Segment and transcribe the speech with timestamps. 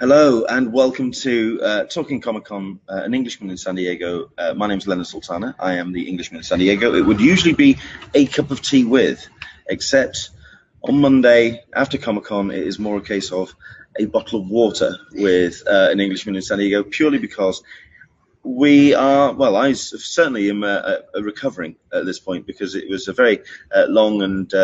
[0.00, 4.30] Hello and welcome to uh, Talking Comic Con, uh, an Englishman in San Diego.
[4.38, 5.56] Uh, my name is Leonard Sultana.
[5.58, 6.94] I am the Englishman in San Diego.
[6.94, 7.78] It would usually be
[8.14, 9.28] a cup of tea with,
[9.68, 10.30] except
[10.84, 13.52] on Monday after Comic Con, it is more a case of
[13.98, 17.64] a bottle of water with uh, an Englishman in San Diego, purely because
[18.44, 23.08] we are, well, I certainly am uh, uh, recovering at this point because it was
[23.08, 23.40] a very
[23.88, 24.54] long and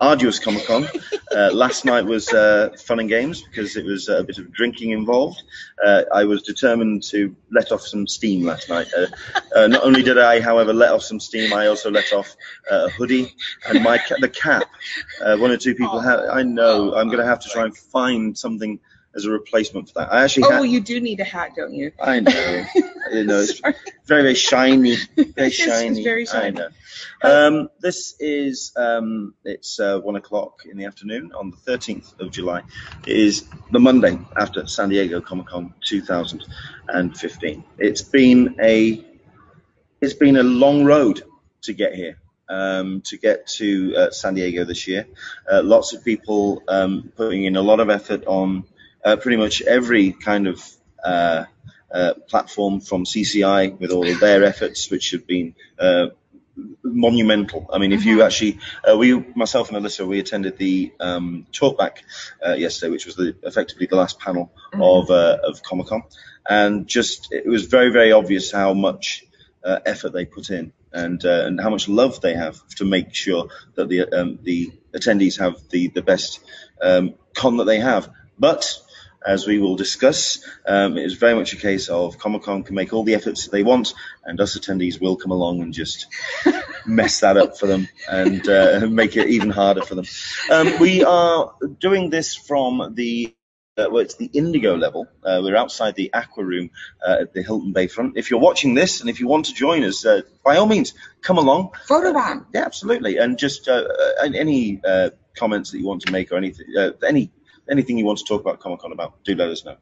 [0.00, 0.86] arduous Comic Con.
[1.34, 4.90] Uh, last night was uh, fun and games because it was a bit of drinking
[4.90, 5.42] involved.
[5.84, 8.88] Uh, I was determined to let off some steam last night.
[8.96, 9.06] Uh,
[9.54, 12.34] uh, not only did I, however, let off some steam, I also let off
[12.70, 13.34] uh, a hoodie
[13.68, 14.64] and my ca- the cap.
[15.20, 16.20] one or two people have.
[16.30, 18.78] I know I'm going to have to try and find something
[19.14, 20.12] as a replacement for that.
[20.12, 20.44] I actually.
[20.44, 21.92] Oh, well, you do need a hat, don't you?
[22.00, 22.30] I know.
[23.12, 26.04] know, it's very, very shiny, very shiny.
[26.04, 26.46] Very shiny.
[26.46, 26.68] I know.
[27.22, 32.30] Um, this is um, it's uh, one o'clock in the afternoon on the 13th of
[32.30, 32.62] July.
[33.06, 37.64] It is the Monday after San Diego Comic Con 2015.
[37.78, 39.04] It's been a
[40.00, 41.22] it's been a long road
[41.62, 42.18] to get here.
[42.50, 45.06] Um, to get to uh, San Diego this year,
[45.52, 48.64] uh, lots of people um, putting in a lot of effort on
[49.04, 50.62] uh, pretty much every kind of
[51.04, 51.44] uh,
[51.92, 56.08] uh, platform from CCI with all of their efforts, which have been uh,
[56.82, 57.68] monumental.
[57.72, 58.26] I mean, if you mm-hmm.
[58.26, 61.98] actually, uh, we, myself and Alyssa, we attended the um, talkback
[62.44, 64.82] uh, yesterday, which was the, effectively the last panel mm-hmm.
[64.82, 66.02] of uh, of Comic Con,
[66.48, 69.24] and just it was very very obvious how much
[69.64, 73.14] uh, effort they put in and uh, and how much love they have to make
[73.14, 76.40] sure that the um, the attendees have the the best
[76.80, 78.78] um, con that they have, but
[79.26, 80.44] as we will discuss.
[80.66, 83.44] Um, it is very much a case of Comic Con can make all the efforts
[83.44, 83.94] that they want,
[84.24, 86.06] and us attendees will come along and just
[86.86, 90.06] mess that up for them and uh, make it even harder for them.
[90.50, 93.34] Um, we are doing this from the
[93.78, 95.06] uh, well, it's the Indigo level.
[95.22, 96.70] Uh, we're outside the Aqua Room
[97.06, 98.12] uh, at the Hilton Bayfront.
[98.16, 100.94] If you're watching this and if you want to join us, uh, by all means,
[101.22, 101.70] come along.
[101.86, 102.46] Photo bomb.
[102.52, 103.18] Yeah, absolutely.
[103.18, 103.84] And just uh,
[104.20, 104.80] uh, any
[105.36, 106.66] comments that you want to make or anything,
[107.06, 107.30] any
[107.70, 109.76] anything you want to talk about Comic Con about, do let us know.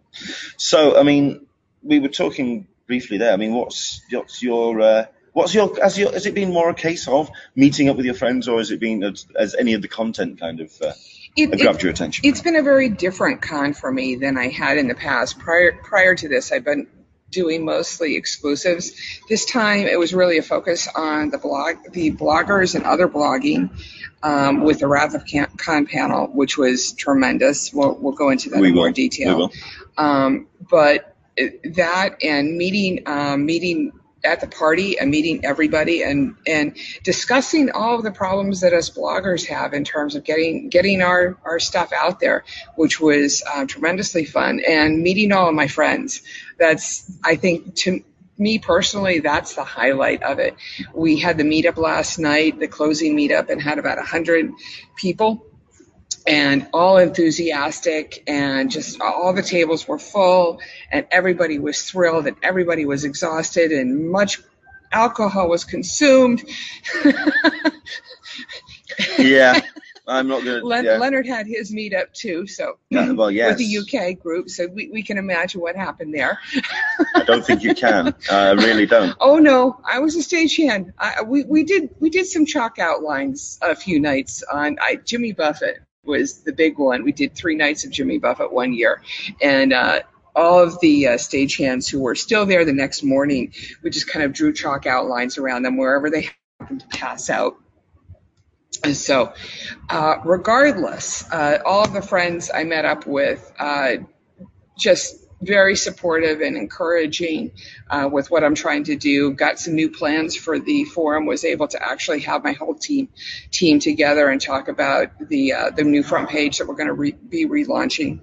[0.57, 1.47] So, I mean,
[1.83, 3.33] we were talking briefly there.
[3.33, 6.75] I mean, what's what's your uh, what's your has your has it been more a
[6.75, 9.89] case of meeting up with your friends, or has it been as, any of the
[9.89, 10.93] content kind of uh,
[11.37, 12.25] it, grabbed it, your attention?
[12.25, 15.39] It's been a very different con for me than I had in the past.
[15.39, 16.87] Prior prior to this, I've been
[17.31, 18.92] doing mostly exclusives.
[19.28, 23.70] This time it was really a focus on the blog, the bloggers and other blogging
[24.22, 25.25] um, with the Wrath of
[25.56, 27.72] Khan panel, which was tremendous.
[27.72, 28.82] We'll, we'll go into that we in will.
[28.82, 29.50] more detail.
[29.97, 31.14] Um, but
[31.64, 33.93] that and meeting um, meeting
[34.25, 38.91] at the party and meeting everybody and and discussing all of the problems that us
[38.91, 42.44] bloggers have in terms of getting getting our our stuff out there,
[42.76, 46.22] which was uh, tremendously fun, and meeting all of my friends.
[46.59, 48.03] That's I think to
[48.38, 50.56] me personally, that's the highlight of it.
[50.94, 54.53] We had the meetup last night, the closing meetup, and had about a hundred
[54.97, 55.44] people
[56.26, 60.60] and all enthusiastic and just all the tables were full
[60.91, 64.41] and everybody was thrilled and everybody was exhausted and much
[64.92, 66.42] alcohol was consumed.
[69.19, 69.60] yeah.
[70.09, 70.82] I'm not going to.
[70.84, 70.98] yeah.
[70.98, 73.48] Leonard had his meetup too, so yeah, well, yes.
[73.58, 76.38] with the UK group, so we, we can imagine what happened there.
[77.16, 78.14] I don't think you can.
[78.31, 79.16] I really don't.
[79.20, 80.93] Oh no, I was a stagehand.
[80.97, 85.32] I, we we did we did some chalk outlines a few nights on I, Jimmy
[85.32, 87.05] Buffett was the big one.
[87.05, 89.03] We did three nights of Jimmy Buffett one year,
[89.41, 90.00] and uh,
[90.34, 93.53] all of the uh, stagehands who were still there the next morning,
[93.83, 96.28] we just kind of drew chalk outlines around them wherever they
[96.61, 97.56] happened to pass out.
[98.84, 99.33] And so,
[99.89, 103.97] uh, regardless, uh, all of the friends I met up with uh,
[104.78, 107.53] just very supportive and encouraging
[107.91, 109.33] uh, with what I'm trying to do.
[109.33, 111.27] Got some new plans for the forum.
[111.27, 113.09] Was able to actually have my whole team
[113.51, 116.95] team together and talk about the uh, the new front page that we're going to
[116.95, 118.21] re- be relaunching.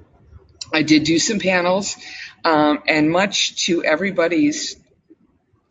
[0.74, 1.98] I did do some panels,
[2.44, 4.76] um, and much to everybody's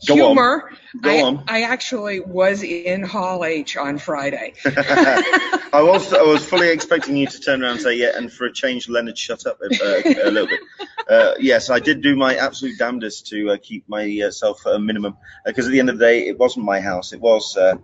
[0.07, 0.71] Go humor.
[0.95, 1.01] On.
[1.01, 1.45] Go I, on.
[1.49, 4.55] I actually was in Hall H on Friday.
[4.65, 8.47] I was I was fully expecting you to turn around and say, yeah, and for
[8.47, 10.61] a change, Leonard, shut up a, little bit.
[11.09, 15.17] Uh, yes, I did do my absolute damnedest to uh, keep myself at a minimum
[15.45, 17.13] because uh, at the end of the day, it wasn't my house.
[17.13, 17.77] It was uh,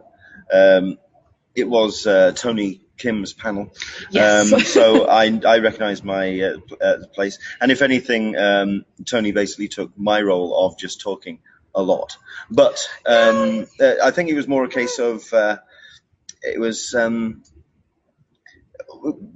[0.52, 0.98] um,
[1.54, 3.72] it was uh, Tony Kim's panel.
[4.10, 4.52] Yes.
[4.52, 7.38] Um, so I, I recognize my uh, uh, place.
[7.60, 11.38] And if anything, um, Tony basically took my role of just talking
[11.74, 12.16] a lot.
[12.50, 15.58] But um, uh, I think it was more a case of uh,
[16.42, 17.42] it was um,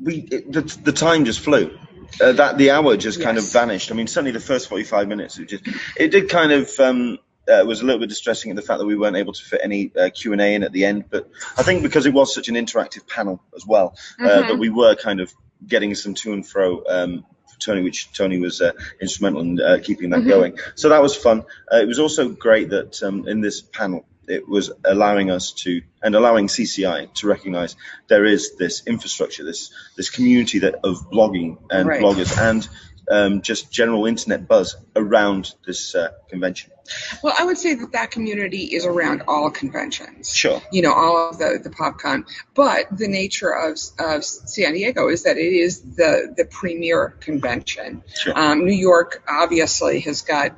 [0.01, 1.77] we it, the, the time just flew.
[2.21, 3.91] uh, that the hour just kind of vanished.
[3.91, 5.65] I mean, certainly the first 45 minutes, it just
[5.97, 7.19] it did kind of um,
[7.49, 9.61] uh, was a little bit distressing at the fact that we weren't able to fit
[9.63, 11.05] any uh, Q and A in at the end.
[11.11, 14.49] But I think because it was such an interactive panel as well, uh, Mhm.
[14.49, 15.33] that we were kind of
[15.67, 16.83] getting some to and fro.
[16.89, 17.25] Um,
[17.65, 20.29] Tony, which Tony was uh, instrumental in uh, keeping that Mhm.
[20.29, 20.59] going.
[20.75, 21.45] So that was fun.
[21.73, 25.83] Uh, it was also great that um, in this panel it was allowing us to
[26.03, 27.75] and allowing CCI to recognise
[28.09, 32.01] there is this infrastructure, this this community that of blogging and Right.
[32.01, 32.69] bloggers and
[33.11, 36.71] um, just general internet buzz around this uh, convention.
[37.23, 40.35] Well, I would say that that community is around all conventions.
[40.35, 40.61] Sure.
[40.73, 45.25] You know, all of the the PopCon, but the nature of of San Diego is
[45.25, 48.03] that it is the the premier convention.
[48.15, 48.39] Sure.
[48.39, 50.57] Um, New York obviously has got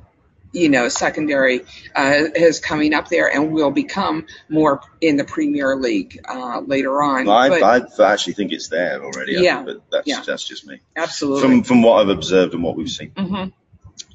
[0.54, 1.60] you know secondary
[1.94, 7.02] uh, is coming up there and will become more in the Premier League uh, later
[7.02, 7.28] on.
[7.28, 9.32] I, but I actually think it's there already.
[9.34, 9.64] Yeah.
[9.64, 10.22] think, but that's Yeah.
[10.26, 10.80] that's just me.
[10.96, 11.42] absolutely.
[11.42, 13.10] From from what I've observed and what we've seen.
[13.16, 13.44] hmm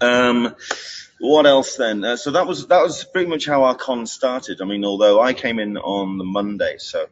[0.01, 0.55] Um,
[1.19, 2.03] what else then?
[2.03, 4.61] Uh, so that was that was pretty much how our con started.
[4.61, 7.07] I mean, although I came in on the Monday, so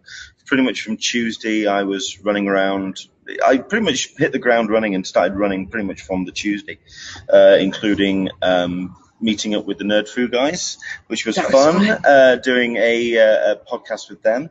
[0.46, 3.06] pretty much from Tuesday I was running around.
[3.46, 6.80] I pretty much hit the ground running and started running pretty much from the Tuesday,
[7.32, 10.78] uh, including um, meeting up with the Nerd Foo guys,
[11.08, 11.86] which was was fun.
[11.86, 12.06] fun.
[12.06, 14.50] Uh, doing a, uh, a podcast with them,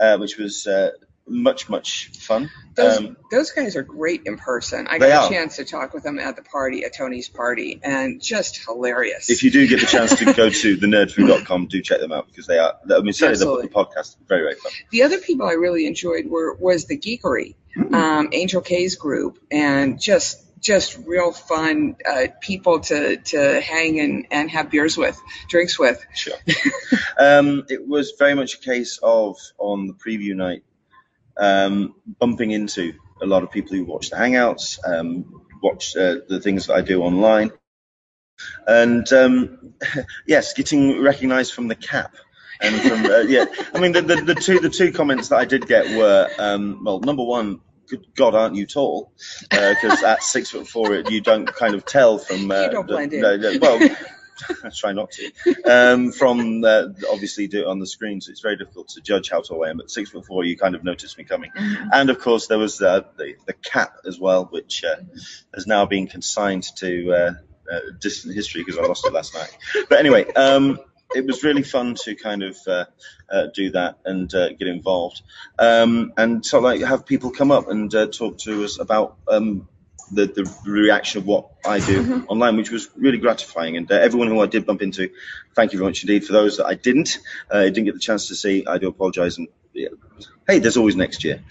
[0.00, 0.90] uh, which was uh,
[1.30, 2.50] much much fun.
[2.74, 4.86] Those, Um, those guys are great in person.
[4.88, 5.26] I got are.
[5.26, 9.28] a chance to talk with them at the party, at Tony's party, and just hilarious.
[9.28, 12.28] if you do get the chance to go to the thenerdfoo.com, do check them out
[12.28, 12.74] because they are.
[12.90, 14.72] I mean, certainly the, the podcast very very fun.
[14.90, 17.94] the other people I really enjoyed were was the Geekery, Mm-hmm.
[17.94, 24.26] um, Angel K's group, and just just real fun uh, people to to hang and,
[24.30, 26.04] and have beers with, drinks with.
[26.14, 26.36] Sure.
[27.18, 30.62] um, it was very much a case of on the preview night
[31.38, 36.40] um, bumping into a lot of people who watch the Hangouts, um, watch uh, the
[36.40, 37.50] things that I do online,
[38.66, 39.74] and um,
[40.26, 42.14] yes, getting recognised from the cap.
[42.60, 45.44] And from uh, yeah, I mean the, the, the two the two comments that I
[45.44, 49.12] did get were um, well, number one, good God, aren't you tall?
[49.50, 52.86] Because at six foot four, it, you don't kind of tell from uh, You don't
[52.86, 53.60] blend in.
[53.60, 53.96] well,
[54.64, 55.32] I try not to.
[55.64, 59.30] Um, from uh, obviously do it on the screen, so it's very difficult to judge
[59.30, 59.80] how tall I am.
[59.80, 61.50] At six foot four, you kind of notice me coming.
[61.92, 64.96] And of course, there was uh, the the cap as well, which uh,
[65.54, 67.32] has now been consigned to uh,
[67.70, 69.56] uh, distant history because I lost it last night.
[69.88, 70.78] But anyway, um,
[71.14, 72.84] it was really fun to kind of uh,
[73.30, 75.22] uh, do that and uh, get involved,
[75.58, 79.16] um, and so like have people come up and uh, talk to us about.
[79.28, 79.68] Um,
[80.10, 83.76] the, the reaction of what I do online, which was really gratifying.
[83.76, 85.10] And uh, everyone who I did bump into,
[85.54, 86.24] thank you very much indeed.
[86.24, 87.18] For those that I didn't,
[87.50, 89.38] uh, didn't get the chance to see, I do apologise.
[89.38, 89.88] And yeah,
[90.46, 91.42] hey, there's always next year.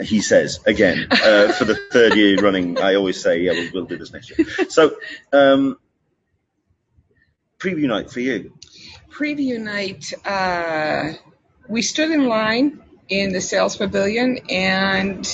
[0.00, 2.78] He says again uh, for the third year running.
[2.78, 4.46] I always say, yeah, we'll, we'll do this next year.
[4.68, 4.96] So,
[5.32, 5.78] um,
[7.58, 8.52] preview night for you.
[9.16, 11.12] Preview night, uh,
[11.68, 15.26] we stood in line in the sales pavilion and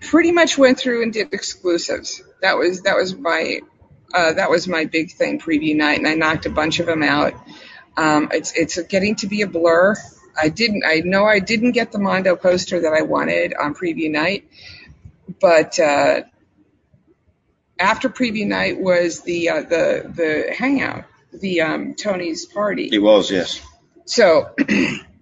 [0.00, 2.22] pretty much went through and did exclusives.
[2.40, 3.60] That was that was my
[4.14, 7.02] uh, that was my big thing preview night, and I knocked a bunch of them
[7.02, 7.34] out.
[7.96, 9.96] Um, it's it's getting to be a blur.
[10.40, 14.10] I didn't I know I didn't get the Mondo poster that I wanted on preview
[14.10, 14.48] night,
[15.40, 16.22] but uh,
[17.78, 21.04] after preview night was the uh, the the hangout,
[21.40, 22.88] the um, Tony's party.
[22.92, 23.60] It was yes.
[24.06, 24.54] So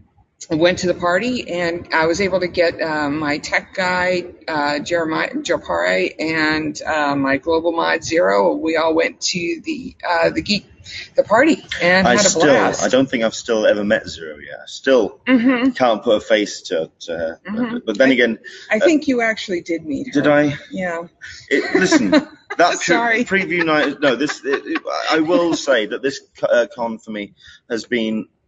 [0.51, 4.79] went to the party and I was able to get uh, my tech guy, uh,
[4.81, 8.55] Jeremiah Jopare, and uh, my global mod Zero.
[8.55, 10.67] We all went to the uh, the geek
[11.15, 12.83] the party and I had a still, blast.
[12.83, 14.59] I don't think I've still ever met Zero yet.
[14.63, 17.41] I still hmm can't put a face to, to her.
[17.49, 17.83] Mhm.
[17.87, 18.39] But then again,
[18.71, 20.13] I think you actually did meet her.
[20.23, 20.59] did I?
[20.73, 21.05] Yeah.
[21.49, 23.25] It, listen, that pre- Sorry.
[23.25, 24.01] preview night.
[24.01, 24.45] No, this.
[24.45, 27.35] It, it- I will say that this uh, con for me
[27.71, 28.42] has been uh,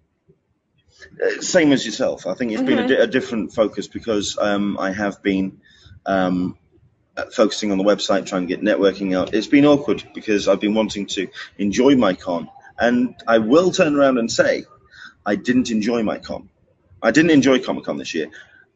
[1.41, 2.27] same as yourself.
[2.27, 5.61] I think it's been a, di- a different focus because um, I have been
[6.07, 6.59] um,
[7.17, 9.35] uh, focusing on the website, trying to get networking out.
[9.35, 11.29] It's been awkward because I've been wanting to
[11.59, 14.65] enjoy my con, and I will turn around and say
[15.25, 16.49] I didn't enjoy my con.
[17.03, 18.29] I didn't enjoy Comic Con this year.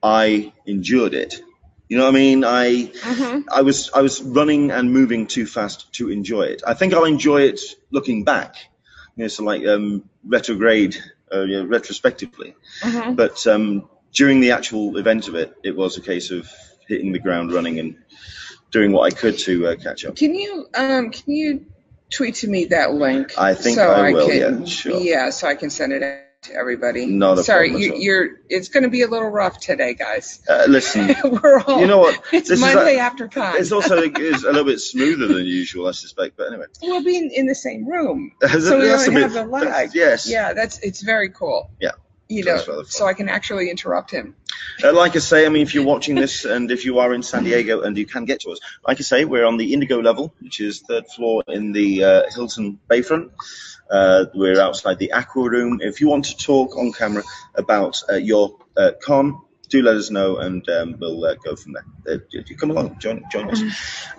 [0.02, 1.40] I endured it.
[1.88, 2.45] You know what I mean?
[2.45, 6.62] I hmm I was I was running and moving too fast to enjoy it.
[6.66, 8.57] I think I'll enjoy it looking back,
[9.16, 10.97] you know, so like um, retrograde,
[11.35, 12.54] uh, you know, retrospectively.
[12.82, 16.49] hmm But um, during the actual event of it, it was a case of
[16.87, 17.97] hitting the ground running and
[18.70, 20.16] doing what I could to uh, catch up.
[20.16, 21.66] Can you um can you
[22.11, 23.32] tweet to me that link?
[23.38, 25.00] I think so I will, Can, yeah, sure.
[25.00, 26.02] Yeah, so I can send it
[26.52, 27.07] everybody.
[27.07, 28.28] Not Sorry, you, you're.
[28.49, 30.40] It's going to be a little rough today, guys.
[30.49, 31.80] Uh, listen, We're all.
[31.80, 32.14] you know what?
[32.33, 33.57] It's This is Monday a- after con.
[33.57, 36.37] It's also it's a little bit smoother than usual, I suspect.
[36.37, 39.90] But anyway, We'll be in, in the same room, so we don't have the lag.
[39.95, 40.28] Yes.
[40.28, 41.71] Yeah, that's it's very cool.
[41.80, 41.92] Yeah.
[42.30, 42.90] You know, That's rather fun.
[42.90, 44.37] so I can actually interrupt him.
[44.85, 47.23] Uh, like I say, I mean, if you're watching this and if you are in
[47.23, 50.00] San Diego and you can get to us, like I say, we're on the Indigo
[50.02, 53.30] level, which is third floor in the uh, Hilton Bayfront.
[53.90, 55.80] Uh, we're outside the Aqua Room.
[55.83, 57.23] If you want to talk on camera
[57.54, 61.75] about uh, your uh, con, do let us know and um, we'll uh, go from
[61.75, 61.85] there.
[62.17, 63.63] Uh, you come along, join, join us.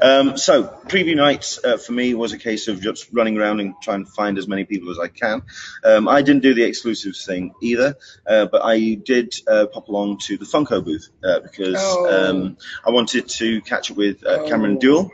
[0.02, 3.74] Um, so, preview night uh, for me was a case of just running around and
[3.82, 5.42] trying to find as many people as I can.
[5.84, 7.96] Um, I didn't do the exclusives thing either,
[8.28, 12.30] uh, but I did uh, pop along to the Funko booth uh, because Oh.
[12.30, 14.80] um, I wanted to catch up with uh, Cameron Oh.
[14.80, 15.12] Duell.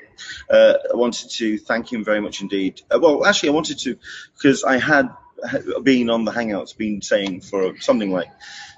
[0.50, 2.82] Uh, I wanted to thank him very much indeed.
[2.90, 3.98] Uh, well, actually, I wanted to
[4.34, 5.10] because I had
[5.84, 8.30] been on the Hangouts, been saying for something like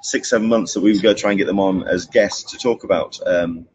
[0.01, 2.57] six, seven months that we would go try and get them on as guests to
[2.57, 3.67] talk about um,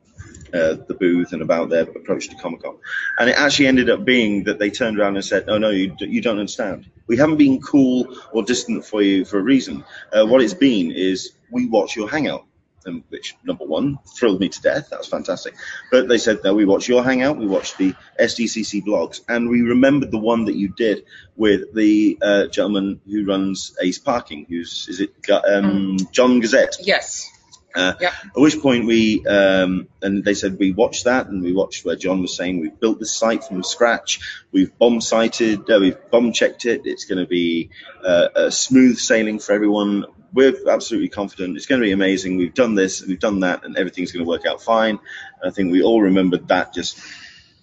[0.52, 2.76] uh, the booth and about their approach to Comic Con.
[3.18, 5.94] And it actually ended up being that they turned around and said, "No, no, you,
[6.00, 6.90] you don't understand.
[7.06, 9.84] We haven't been cool or distant for you for a reason.
[10.12, 12.46] Uh, what it's been is we watch your Hangout."
[12.86, 14.90] Um, which number one thrilled me to death.
[14.90, 15.54] That was fantastic.
[15.90, 19.62] But they said, no, we watched your hangout, we watched the SDCC blogs, and we
[19.62, 21.04] remembered the one that you did
[21.36, 25.12] with the uh, gentleman who runs Ace Parking, who's is it
[25.46, 26.76] um, John Gazette.
[26.80, 27.28] Yes.
[27.74, 27.94] Uh.
[28.00, 31.96] At which point we um, and they said we watched that and we watched where
[31.96, 34.20] John was saying we've built this site from scratch.
[34.52, 36.82] We've bomb sighted, uh, we've bomb checked it.
[36.84, 37.70] It's going to be
[38.04, 40.04] uh, a smooth sailing for everyone.
[40.34, 42.38] We're absolutely confident it's going to be amazing.
[42.38, 44.98] We've done this, we've done that, and everything's going to work out fine.
[45.40, 46.98] And I think we all remembered that just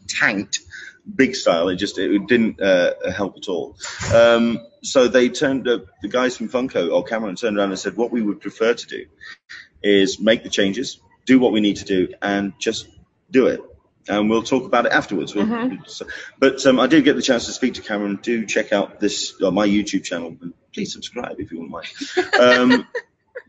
[0.08, 0.60] tanked
[1.16, 1.70] big style.
[1.70, 3.78] It just it didn't uh, help at all.
[4.14, 7.98] Um, so they turned uh, the guys from Funko or Cameron turned around and said,
[7.98, 9.06] what we would prefer to do
[9.84, 12.88] is make the changes, do what we need to do, and just
[13.32, 13.62] do it.
[14.08, 15.36] And we'll talk about it afterwards.
[15.36, 15.46] We'll,
[15.86, 16.08] so-
[16.40, 18.20] but um, I did get the chance to speak to Cameron.
[18.22, 21.88] Do check out this uh, my YouTube channel and please subscribe if you wouldn't mind.
[22.40, 22.88] Um,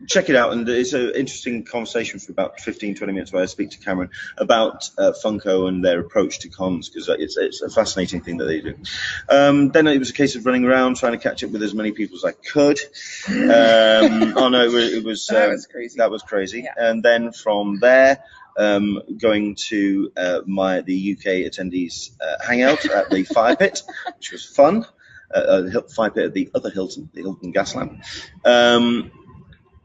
[0.07, 3.45] check it out, and it's an interesting conversation for about 15, 20 minutes where I
[3.45, 7.69] speak to Cameron about uh, Funko and their approach to cons because it's, it's a
[7.69, 8.75] fascinating thing that they do.
[9.29, 11.73] Um, then it was a case of running around trying to catch up with as
[11.73, 12.79] many people as I could.
[13.29, 15.97] Um, oh no, it was, it was That um, was crazy.
[15.97, 16.61] that was crazy.
[16.61, 16.73] Yeah.
[16.77, 18.23] And then from there,
[18.57, 23.81] um, going to uh, my the UK attendees uh, hangout at the fire pit,
[24.17, 24.85] which was fun.
[25.33, 28.03] Uh, uh, the fire pit at the other Hilton, the Hilton Gaslamp.
[28.43, 29.11] Um,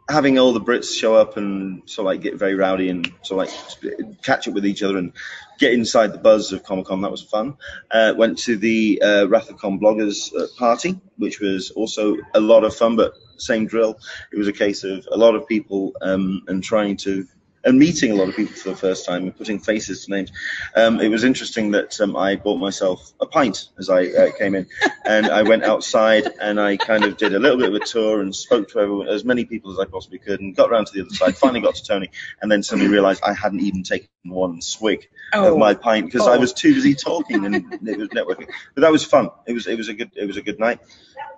[0.08, 3.48] having all the Brits show up and sort of like get very rowdy and sort
[3.48, 5.12] of like catch up with each other and
[5.58, 7.00] get inside the buzz of Comic Con.
[7.00, 7.56] That was fun.
[7.90, 12.96] Uh, went to the uh, bloggers uh, party, which was also a lot of fun,
[12.96, 13.98] but same drill.
[14.32, 17.26] It was a case of a lot of people um, and trying to
[17.66, 20.30] and meeting a lot of people for the first time and putting faces to names.
[20.76, 24.54] Um, it was interesting that um, I bought myself a pint as I uh, came
[24.54, 24.66] in,
[25.04, 28.22] and I went outside and I kind of did a little bit of a tour
[28.22, 30.92] and spoke to everyone, as many people as I possibly could, and got around to
[30.94, 31.36] the other side.
[31.36, 32.08] Finally got to Tony,
[32.40, 35.52] and then suddenly realised I hadn't even taken one swig Oh.
[35.52, 36.40] of my pint because I Oh.
[36.40, 38.48] was too busy talking and it was networking.
[38.74, 39.28] But that was fun.
[39.46, 40.78] It was it was a good it was a good night.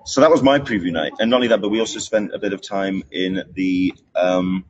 [0.04, 2.38] So that was my preview night, and not only that, but we also spent a
[2.38, 4.64] bit of time in the um,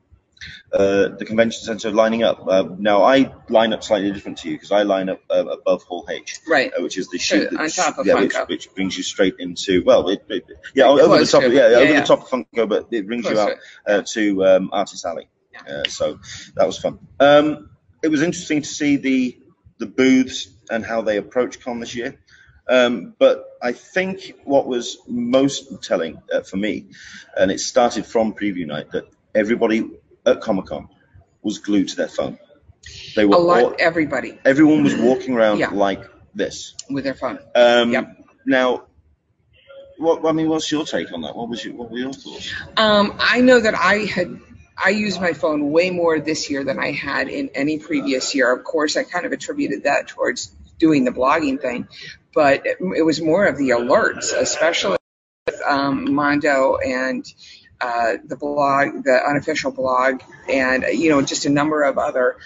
[0.72, 2.46] uh, the convention center lining up.
[2.46, 5.82] Uh, now I line up slightly different to you because I line up uh, above
[5.84, 6.72] Hall H, Right.
[6.78, 8.48] uh, which is the So, on that- top of yeah, which, Funko.
[8.48, 11.52] which brings you straight into well, it, it- yeah, Like over the top, to of,
[11.52, 12.00] yeah, Yeah, over yeah.
[12.00, 15.28] the top of Funko, but it brings you out to uh, to um, Artist Alley.
[15.68, 16.18] Uh, so
[16.54, 16.98] that was fun.
[17.18, 17.70] Um,
[18.02, 19.38] it was interesting to see the
[19.78, 22.18] the booths and how they approach con this year.
[22.68, 26.86] Um, but I think what was most telling uh, for me,
[27.36, 29.04] and it started from preview night, that
[29.34, 29.88] everybody
[30.28, 30.88] at Comic Con
[31.42, 32.38] was glued to their phone.
[33.16, 33.62] They were A lot.
[33.62, 35.70] all- Everybody everyone was walking around Yeah.
[35.70, 36.02] like
[36.34, 36.74] this.
[36.90, 37.38] with their phone.
[37.54, 38.16] Um, Yep.
[38.46, 38.84] Now,
[39.98, 41.36] what I mean, what's your take on that?
[41.36, 42.52] What was your, what were your thoughts?
[42.76, 44.38] Um, I know that I had
[44.82, 48.54] I used my phone way more this year than I had in any previous year.
[48.54, 50.46] Of course, I kind of attributed that towards
[50.78, 51.88] doing the blogging thing,
[52.32, 54.96] but it, it was more of the alerts, especially
[55.46, 57.26] with um, Mondo and
[57.80, 62.36] uh, the blog, the unofficial blog, and uh, you know just a number of other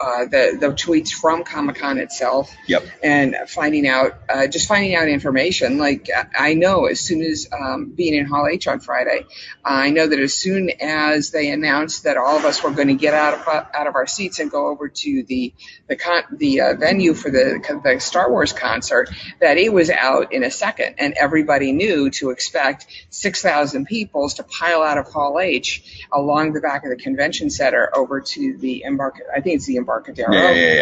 [0.00, 2.54] uh, the the tweets from Comic Con itself.
[2.66, 2.84] Yep.
[3.02, 5.78] And finding out, uh, just finding out information.
[5.78, 6.08] Like
[6.38, 9.26] I know as soon as um, being in Hall H on Friday,
[9.64, 12.94] I know that as soon as they announced that all of us were going to
[12.94, 15.52] get out of out of our seats and go over to the
[15.88, 19.10] the con- the uh, venue for the the Star Wars concert,
[19.40, 24.28] that it was out in a second, and everybody knew to expect six thousand people
[24.28, 28.56] to pile out of Hall H along the back of the convention center over to
[28.58, 29.20] the embark.
[29.34, 30.32] I think it's the Embarcadero.
[30.32, 30.74] Yeah, yeah,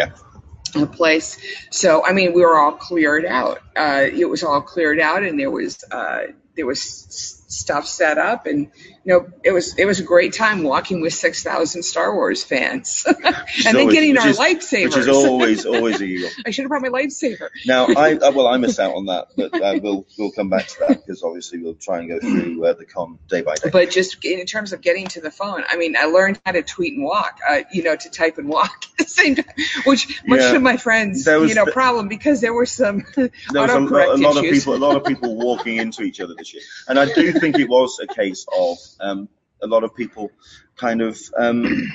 [0.75, 0.85] yeah.
[0.87, 1.37] Place.
[1.69, 3.59] So, I mean, we were all cleared out.
[3.75, 6.23] Uh, it was all cleared out, and there was uh,
[6.55, 8.71] there was stuff set up, and
[9.05, 12.43] you know, it was it was a great time walking with six thousand Star Wars
[12.43, 13.05] fans,
[13.65, 14.85] and then getting our is- lightsabers.
[14.85, 16.29] Which is always always a giggle.
[16.45, 17.49] I should have brought my lightsaber.
[17.65, 20.67] Now, I uh, well, I missed out on that, but uh, we'll we'll come back
[20.67, 23.69] to that because obviously we'll try and go through uh, the con day by day.
[23.71, 26.61] But just in terms of getting to the phone, I mean, I learned how to
[26.63, 29.45] tweet and walk, uh, you know, to type and walk at the same time,
[29.85, 30.53] which much Yeah.
[30.53, 34.17] to my friends, you know, the- problem because there were some There was a, a
[34.17, 37.05] lot of people, a lot of people walking into each other this year, and I
[37.13, 39.29] do think it was a case of um,
[39.61, 40.31] a lot of people
[40.75, 41.19] kind of.
[41.37, 41.91] Um,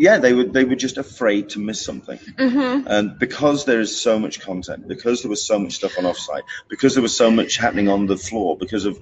[0.00, 4.00] yeah, they were they were just afraid to miss something, hmm and because there is
[4.00, 7.32] so much content, because there was so much stuff on offsite, because there was so
[7.32, 9.00] much happening on the floor, because of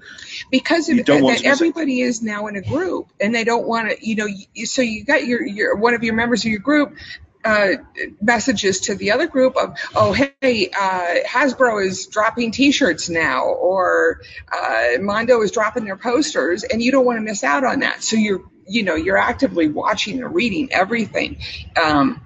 [0.50, 1.47] because of, that to miss it.
[1.47, 4.80] everybody is now in a group and they don't want to, you know, you, so
[4.80, 6.97] you got your, your one of your members of your group
[7.46, 7.76] uh,
[8.20, 14.20] messages to the other group of, oh, hey, uh, Hasbro is dropping T-shirts now, or
[14.52, 18.02] uh, Mondo is dropping their posters, and you don't want to miss out on that.
[18.02, 21.38] So you're, you know, you're actively watching and reading everything.
[21.80, 22.20] Um,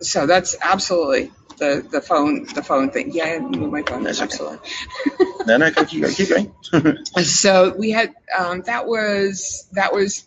[0.00, 3.12] so that's absolutely the the phone the phone thing.
[3.12, 4.02] Yeah, I moved my phone.
[4.02, 4.24] That's okay.
[4.24, 4.58] absolutely.
[5.46, 7.04] no, no, keep going, keep going.
[7.22, 10.24] so we had um, that was that was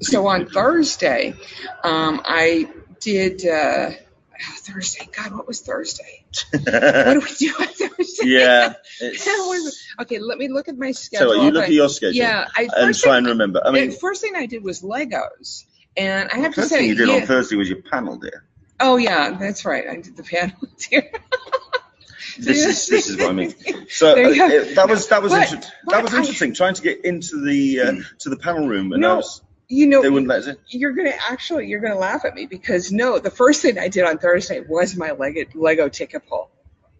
[0.00, 1.34] so on Thursday
[1.84, 2.68] um, I
[3.02, 5.08] did uh, oh, Thursday.
[5.16, 6.24] God what was Thursday?
[6.52, 8.26] What do we do on Thursday?
[8.26, 8.74] Yeah,
[10.00, 12.16] okay let me look at my so schedule what, you look I- at your schedule?
[12.16, 13.60] Yeah I and try and remember.
[13.64, 15.64] I mean, the first thing I did was Legos.
[15.96, 18.16] And I have to first say thing you did yeah, on Thursday was your panel,
[18.16, 18.44] dear.
[18.80, 19.86] oh yeah that's right.
[19.88, 20.56] I did the panel
[20.90, 21.10] here
[22.38, 23.54] This is this is what I mean.
[23.90, 26.54] So There uh, that was that was But- inter- but that was I- interesting.
[26.54, 30.02] Trying to get into the uh, to the panel room, and I was, you know
[30.02, 30.56] they wouldn't let us in.
[30.68, 34.04] you're gonna actually you're gonna laugh at me because no, the first thing I did
[34.04, 36.50] on Thursday was my Lego, Lego ticket pull.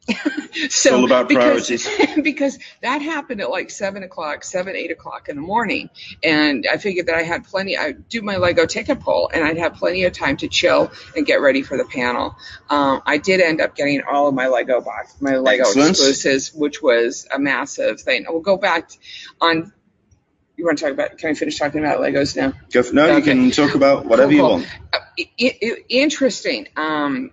[0.70, 2.22] so all about because, priorities.
[2.22, 5.90] because that happened at like seven o'clock, seven eight o'clock in the morning,
[6.24, 7.76] and I figured that I had plenty.
[7.76, 11.26] I'd do my Lego ticket pull, and I'd have plenty of time to chill and
[11.26, 12.34] get ready for the panel.
[12.70, 15.90] Um, I did end up getting all of my Lego box, my Lego Excellent.
[15.90, 18.24] exclusives, which was a massive thing.
[18.28, 18.90] We'll go back
[19.40, 19.72] on.
[20.56, 21.18] You want to talk about?
[21.18, 22.52] Can I finish talking about Legos now?
[22.72, 24.66] Go for, no, you can talk about whatever Cool, you want.
[24.92, 26.68] Uh, i i interesting.
[26.76, 27.30] Um,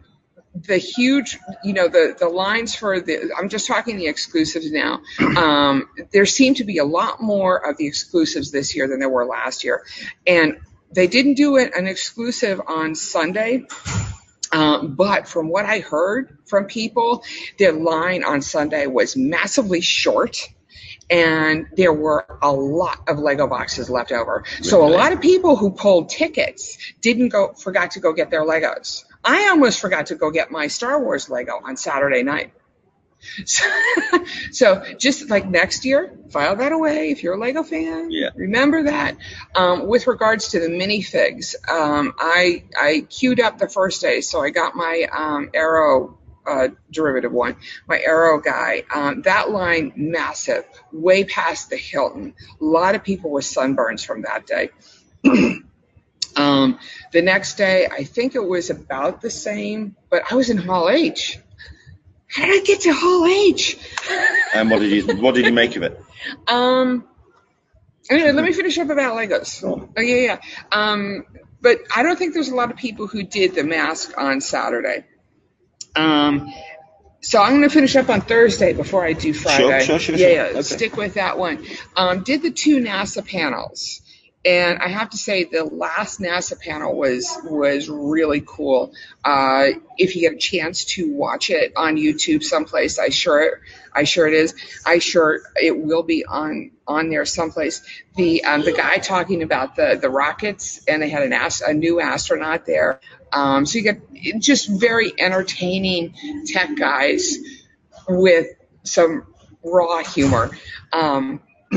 [0.55, 3.31] the huge, you know, the the lines for the.
[3.37, 5.01] I'm just talking the exclusives now.
[5.39, 9.09] Um, there seem to be a lot more of the exclusives this year than there
[9.09, 9.85] were last year,
[10.25, 10.59] and
[10.91, 13.65] they didn't do it an exclusive on Sunday.
[14.51, 17.23] Um, but from what I heard from people,
[17.57, 20.49] their line on Sunday was massively short
[21.09, 24.43] and there were a lot of Lego boxes left over.
[24.61, 28.43] So a lot of people who pulled tickets didn't go, forgot to go get their
[28.43, 29.05] Legos.
[29.23, 32.53] I almost forgot to go get my Star Wars Lego on Saturday night.
[33.45, 33.65] So,
[34.51, 38.11] so just like next year, file that away if you're a Lego fan.
[38.11, 38.29] Yeah.
[38.35, 39.17] Remember that.
[39.55, 44.41] Um, with regards to the minifigs, um, I I queued up the first day, so
[44.41, 46.18] I got my um, Arrow
[46.49, 47.55] uh, derivative one,
[47.87, 48.83] my Arrow guy.
[48.93, 52.33] Um, that line massive, way past the Hilton.
[52.59, 54.69] A lot of people with sunburns from that day.
[56.35, 56.79] um,
[57.11, 60.89] the next day, I think it was about the same, but I was in Hall
[60.89, 61.39] H.
[62.27, 63.77] How did I get to Hall H?
[64.51, 66.03] And what did you what did you make of it?
[66.47, 67.07] Um,
[68.09, 69.61] anyway, let me finish up about Legos.
[69.61, 70.39] Go Oh yeah, yeah.
[70.71, 71.23] Um,
[71.61, 75.05] but I don't think there's a lot of people who did the mask on Saturday.
[75.95, 76.53] Um,
[77.21, 79.83] so I'm going to finish up on Thursday before I do Friday.
[79.85, 80.35] sure, sure, Yeah, sure.
[80.35, 80.43] yeah.
[80.51, 80.61] Okay.
[80.61, 81.65] Stick with that one.
[81.95, 84.01] Um, did the two NASA panels.
[84.45, 88.93] And I have to say, the last NASA panel was was really cool.
[89.25, 89.65] Uh,
[89.97, 93.59] if you get a chance to watch it on YouTube someplace, I sure
[93.93, 94.55] I sure it is.
[94.85, 97.81] I sure it will be on on there someplace.
[98.15, 101.73] The um, the guy talking about the the rockets, and they had an ast- a
[101.73, 103.01] new astronaut there.
[103.31, 104.01] Um, so you get
[104.39, 106.13] just very entertaining
[106.45, 107.37] tech guys
[108.07, 108.47] with
[108.83, 109.25] some
[109.63, 110.51] raw humor.
[110.93, 111.41] Um,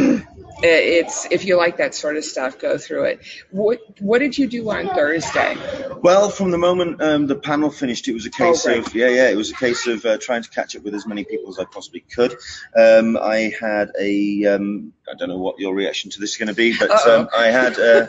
[0.62, 3.21] it's if you like that sort of stuff, go through it.
[3.51, 5.57] What what did you do on Thursday?
[6.03, 8.87] Well, from the moment um, the panel finished, it was a case Oh, right.
[8.87, 11.07] of yeah, yeah, it was a case of uh, trying to catch up with as
[11.07, 12.33] many people as I possibly could.
[12.77, 16.49] Um, I had a um, I don't know what your reaction to this is going
[16.49, 18.07] to be, but um, I had uh,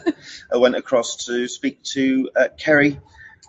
[0.53, 2.99] I went across to speak to uh, Kerry.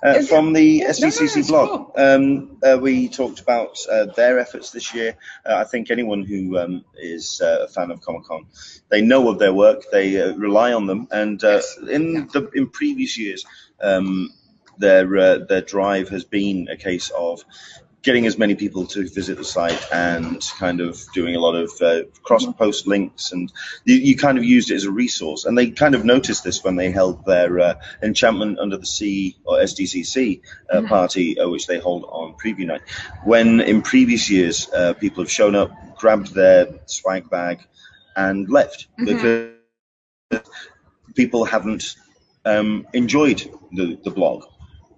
[0.03, 4.39] Uh, from the yeah, no, no, SDCC blog, um, uh, we talked about uh, their
[4.39, 5.17] efforts this year.
[5.47, 8.47] Uh, I think anyone who um, is uh, a fan of Comic Con,
[8.91, 12.69] they know of their work, they uh, rely on them, and uh, in the in
[12.69, 13.45] previous years,
[13.81, 14.31] um,
[14.79, 17.45] their uh, their drive has been a case of
[18.05, 21.73] getting as many people to visit the site and kind of doing a lot of
[21.81, 23.53] uh, cross post links and
[23.85, 26.63] you, you kind of used it as a resource and they kind of noticed this
[26.63, 30.41] when they held their uh, enchantment under the sea or SDCC
[30.71, 30.89] uh, Mhm.
[30.89, 32.83] party uh, which they hold on preview night
[33.25, 37.59] when in previous years uh, people have shown up grabbed their swag bag
[38.17, 39.07] and left Mhm.
[39.07, 39.55] because
[41.15, 41.97] people haven't
[42.45, 44.45] um, enjoyed the, the blog.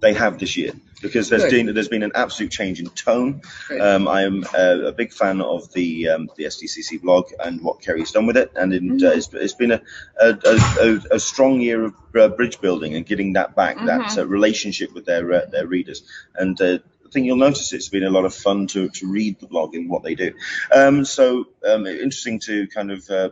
[0.01, 3.41] They have this year because there's been there's been an absolute change in tone.
[3.79, 7.81] Um, I am a, a big fan of the um, the SDCC blog and what
[7.81, 9.17] Kerry's done with it, and in, uh, Mhm.
[9.17, 9.81] it's, it's been a,
[10.19, 10.37] a,
[10.81, 14.17] a, a strong year of uh, bridge building and getting that back, that Mhm.
[14.17, 16.03] uh, relationship with their uh, their readers.
[16.35, 19.39] And uh, I think you'll notice it's been a lot of fun to, to read
[19.39, 20.33] the blog and what they do.
[20.75, 23.29] Um, so um, interesting to kind of uh,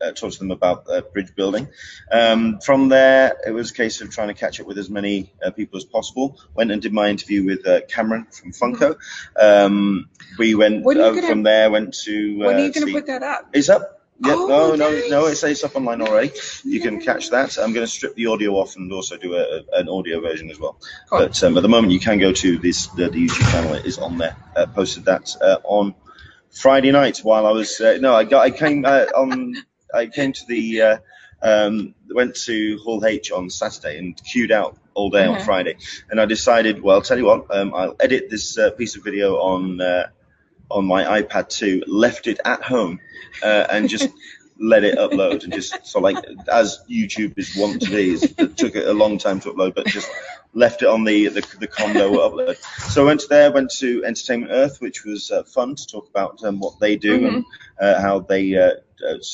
[0.00, 1.68] uh, talk to them about uh, bridge building.
[2.10, 5.32] Um, from there, it was a case of trying to catch up with as many
[5.44, 6.38] uh, people as possible.
[6.54, 8.96] Went and did my interview with uh, Cameron from Funko.
[9.40, 12.40] Um, we went When are you uh, gonna- from there, went to.
[12.42, 13.48] Uh, when are you going to put that up?
[13.52, 13.92] It's up.
[14.24, 14.34] Yep.
[14.34, 15.10] Oh, no, no, nice.
[15.10, 15.26] no.
[15.26, 16.32] It's, it's up online already.
[16.64, 17.58] You can catch that.
[17.58, 19.42] I'm going to strip the audio off and also do a,
[19.74, 20.78] a- an audio version as well.
[21.10, 21.18] Cool.
[21.18, 23.74] But um, at the moment, you can go to this the, the YouTube channel.
[23.74, 24.34] It is on there.
[24.56, 25.94] Uh, posted that uh, on
[26.50, 29.54] Friday night while I was uh, no, I got I came uh, on
[29.96, 30.96] I came to the uh,
[31.42, 35.44] um, went to Hall H on Saturday and queued out all day on Mhm.
[35.44, 35.76] Friday,
[36.10, 39.04] and I decided, well, I'll tell you what, um, I'll edit this uh, piece of
[39.04, 40.08] video on uh,
[40.70, 42.98] on my iPad 2, left it at home,
[43.42, 44.08] uh, and just
[44.58, 46.16] let it upload and just so like
[46.50, 50.10] as YouTube is wont to be, it took a long time to upload, but just
[50.54, 52.56] left it on the the, the condo upload.
[52.90, 56.08] So I went to there, went to Entertainment Earth, which was uh, fun to talk
[56.08, 57.44] about um, what they do and
[57.78, 58.70] uh, how they uh,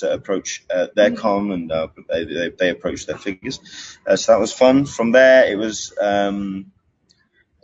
[0.02, 1.16] approach uh, their Mhm.
[1.16, 3.60] con and uh, they, they, they approach their figures.
[4.06, 4.86] Uh, so that was fun.
[4.86, 5.92] From there, it was.
[6.00, 6.72] Um,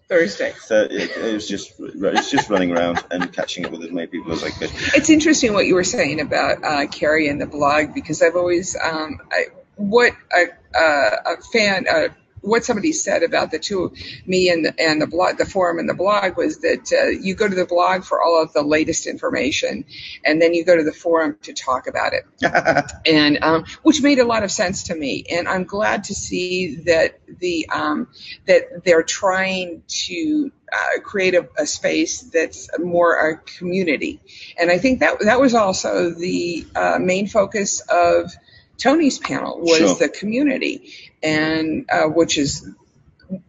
[0.08, 0.54] Thursday.
[0.58, 4.06] so it, it was just it's just running around and catching up with as many
[4.06, 4.70] people as I could.
[4.94, 8.74] It's interesting what you were saying about uh, Carrie and the blog because I've always
[8.74, 12.08] um, I, what a, uh, a fan uh,
[12.40, 13.94] what somebody said about the two
[14.26, 17.34] me and the, and the blog the forum and the blog was that uh, you
[17.34, 19.84] go to the blog for all of the latest information
[20.24, 22.24] and then you go to the forum to talk about it
[23.06, 25.24] and um, which made a lot of sense to me.
[25.30, 28.08] And I'm glad to see that the um,
[28.46, 34.20] that they're trying to uh, create a, a space that's more a community.
[34.58, 38.32] And I think that that was also the uh, main focus of
[38.78, 39.94] Tony's panel was Sure.
[39.94, 42.68] the community, and uh, which is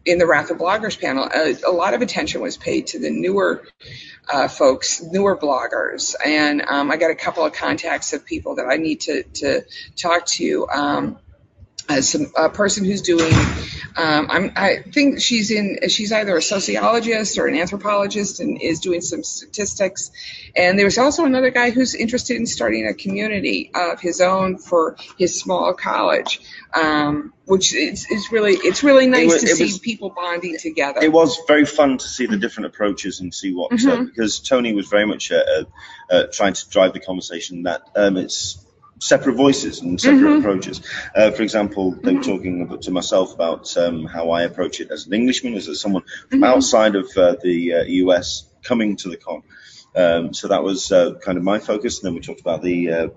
[0.04, 3.10] in the Wrath of Bloggers panel, a, a lot of attention was paid to the
[3.10, 3.62] newer
[4.30, 8.66] uh, folks, newer bloggers, and um, I got a couple of contacts of people that
[8.66, 9.62] I need to to
[9.96, 10.68] talk to.
[10.68, 11.18] Um,
[11.90, 13.32] as some a person who's doing,
[13.96, 18.80] um, I'm, I think she's in, she's either a sociologist or an anthropologist and is
[18.80, 20.10] doing some statistics.
[20.54, 24.96] And there's also another guy who's interested in starting a community of his own for
[25.18, 26.40] his small college,
[26.74, 31.00] um, which is, is really, it's really nice wa- to see was- people bonding together.
[31.02, 34.06] It was very fun to see the different approaches and see what uh, Mhm.
[34.06, 35.64] because Tony was very much uh, uh,
[36.14, 38.64] uh, trying to drive the conversation that um, it's
[39.00, 40.38] separate voices and separate Mhm.
[40.40, 40.80] approaches.
[41.14, 42.24] Uh, for example, they were Mhm.
[42.32, 46.04] talking about, to myself about um, how I approach it as an Englishman, as someone
[46.30, 46.46] from Mhm.
[46.46, 49.42] outside of uh, the uh, US coming to the con.
[49.96, 51.98] Um, so that was uh, kind of my focus.
[51.98, 53.08] And then we talked about the uh,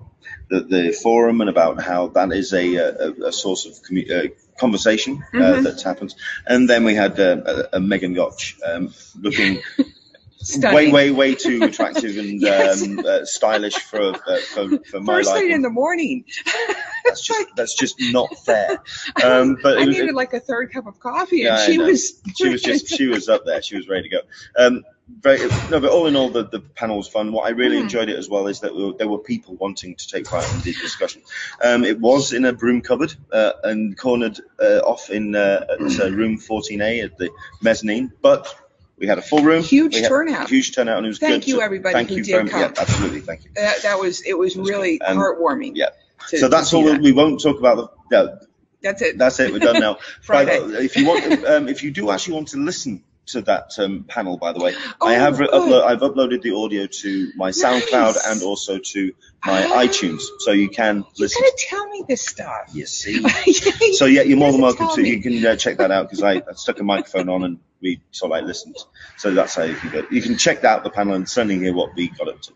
[0.50, 4.28] the, the forum and about how that is a, a, a source of commu- uh,
[4.60, 5.64] conversation uh, Mhm.
[5.64, 6.16] that happens.
[6.48, 9.62] And then we had uh, a, a Megan Gotch um, looking
[10.44, 10.92] Stunning.
[10.92, 12.84] way, way, way too attractive and Yes.
[12.84, 16.26] um, uh, stylish for, uh, for for my First thing in the morning.
[17.06, 18.82] That's just that's just not fair.
[19.24, 22.22] Um, but I was, needed like a third cup of coffee, and she was.
[22.36, 23.62] she was just she was up there.
[23.62, 24.22] She was ready to go.
[24.58, 24.84] Um,
[25.20, 25.38] very,
[25.70, 27.34] no, but all in all, the, the panel was fun.
[27.34, 27.82] What I really Mhm.
[27.84, 30.50] enjoyed it as well is that we were, there were people wanting to take part
[30.54, 31.22] in the discussion.
[31.62, 36.00] Um, it was in a broom cupboard uh, and cornered uh, off in uh, at
[36.00, 37.30] uh, room 14A at the
[37.62, 38.56] mezzanine, but
[39.04, 39.62] we had a full room.
[39.62, 40.48] Huge turnout.
[40.50, 41.50] Huge turnout, and it was Thank good.
[41.50, 42.62] you, So everybody thank who you did very come.
[42.62, 43.52] Yeah, absolutely, thank you.
[43.56, 45.08] that, that was it was was really good.
[45.10, 45.74] Heartwarming.
[45.76, 45.90] yeah.
[46.30, 46.86] to- so that's all.
[46.86, 47.02] that.
[47.02, 47.90] We won't talk about the.
[48.24, 48.38] No,
[48.82, 49.18] That's it.
[49.18, 49.52] that's it.
[49.52, 49.98] We're done now.
[50.22, 50.58] Friday.
[50.62, 53.72] By the- if you want, um, if you do actually want to listen to that
[53.80, 57.32] um, panel, by the way, Oh, I have re- uplo- I've uploaded the audio to
[57.36, 58.28] my SoundCloud Nice.
[58.28, 59.14] and also to
[59.46, 59.84] my Ah.
[59.86, 61.42] iTunes, so you can You listen.
[61.42, 62.70] gotta tell me this stuff.
[62.74, 63.24] You see.
[63.94, 65.08] So yeah, you're more than welcome to.
[65.08, 68.02] You can uh, check that out because I, I stuck a microphone on and we
[68.12, 68.76] sort of like listened.
[69.18, 70.04] So that's how you can go.
[70.12, 72.54] You can check out the panel and certainly hear what we got up to.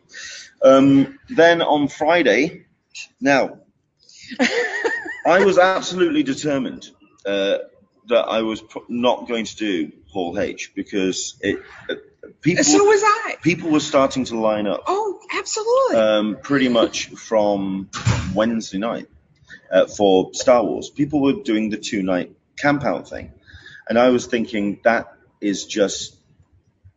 [0.64, 2.66] Um, then on Friday,
[3.22, 3.60] now
[5.26, 6.90] I was absolutely determined
[7.26, 7.58] uh,
[8.08, 11.60] that I was pro- not going to do Hall H because it
[12.42, 13.36] people so was I.
[13.42, 15.96] people were starting to line up Oh, absolutely.
[15.98, 17.90] um, pretty much from
[18.34, 19.08] Wednesday night
[19.72, 20.90] uh, for Star Wars.
[20.90, 23.32] People were doing the two night camp out thing.
[23.90, 26.16] And I was thinking that is just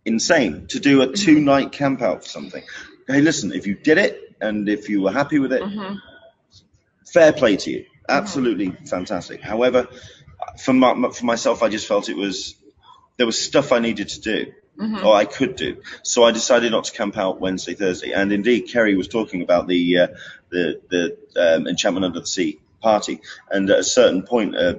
[0.04, 2.62] insane to do a two night camp out for something.
[3.06, 5.98] Hey, listen, if you did it and if you were happy with it, Mhm.
[7.12, 7.84] fair play to you.
[8.08, 9.40] Absolutely fantastic.
[9.40, 9.88] However,
[10.58, 12.54] for, my, for myself, I just felt it was
[13.20, 15.04] there was stuff I needed to do Mhm.
[15.04, 15.82] or I could do.
[16.02, 18.12] So I decided not to camp out Wednesday, Thursday.
[18.12, 20.06] And indeed, Kerry was talking about the uh,
[20.48, 21.02] the the
[21.36, 24.56] um, Enchantment Under the Sea party, and at a certain point.
[24.56, 24.74] Uh,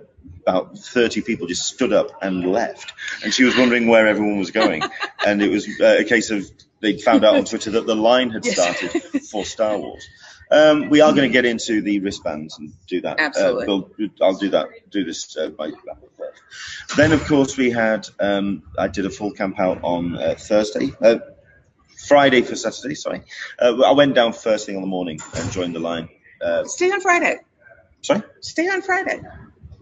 [0.47, 4.49] about 30 people just stood up and left, and she was wondering where everyone was
[4.49, 4.81] going.
[5.25, 6.49] and it was uh, a case of
[6.79, 8.55] they found out on Twitter that the line had Yes.
[8.55, 10.03] started for Star Wars.
[10.51, 13.19] Um, we are going to get into the wristbands and do that.
[13.19, 13.63] Absolutely.
[13.63, 14.67] Uh, we'll, I'll do that.
[14.89, 15.71] Do this uh, by
[16.17, 16.97] first.
[16.97, 18.07] Then, of course, we had.
[18.19, 21.19] Um, I did a full camp out on uh, Thursday, uh,
[22.07, 22.95] Friday for Saturday.
[22.95, 23.23] Sorry,
[23.59, 26.09] uh, I went down first thing on the morning and joined the line.
[26.41, 27.37] Uh, Stay on Friday.
[28.01, 29.21] sorry, Stay on Friday.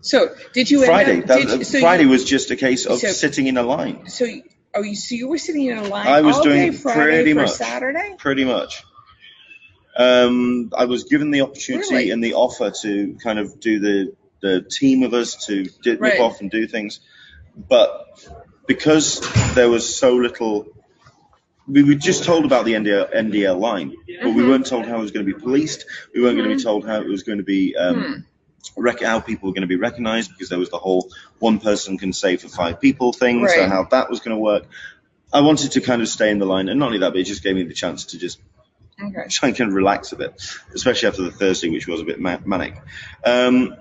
[0.02, 0.80] So did you?
[0.80, 1.20] end Friday.
[1.22, 3.58] up- That, did you- so Friday You, was just a case of so- sitting in
[3.58, 4.26] a line, so
[4.76, 7.34] oh, you so you were sitting in a line I was doing day Friday pretty
[7.34, 7.52] for much.
[7.52, 8.16] Saturday.
[8.18, 8.84] pretty much.
[9.98, 12.12] Um, I was given the opportunity Really?
[12.12, 16.18] and the offer to kind of do the the team of us to dip Right.
[16.18, 17.02] off and do things,
[17.68, 18.06] but
[18.68, 19.20] because
[19.56, 20.68] there was so little.
[21.68, 24.48] We were just told about the NDL, NDL line, but we Mhm.
[24.48, 25.86] weren't told how it was going to be policed.
[26.16, 28.26] We weren't going to be told how it was going to be um,
[28.76, 31.98] rec- how people were going to be recognised because there was the whole one person
[32.00, 34.64] can say for five people thing, so how that was going to work.
[35.32, 37.26] I wanted to kind of stay in the line, and not only that, but it
[37.26, 38.40] just gave me the chance to just
[39.02, 39.22] Okay.
[39.44, 40.42] and kind of relax a bit,
[40.74, 42.76] especially after the Thursday, which was a bit ma- manic.
[43.26, 43.76] Um,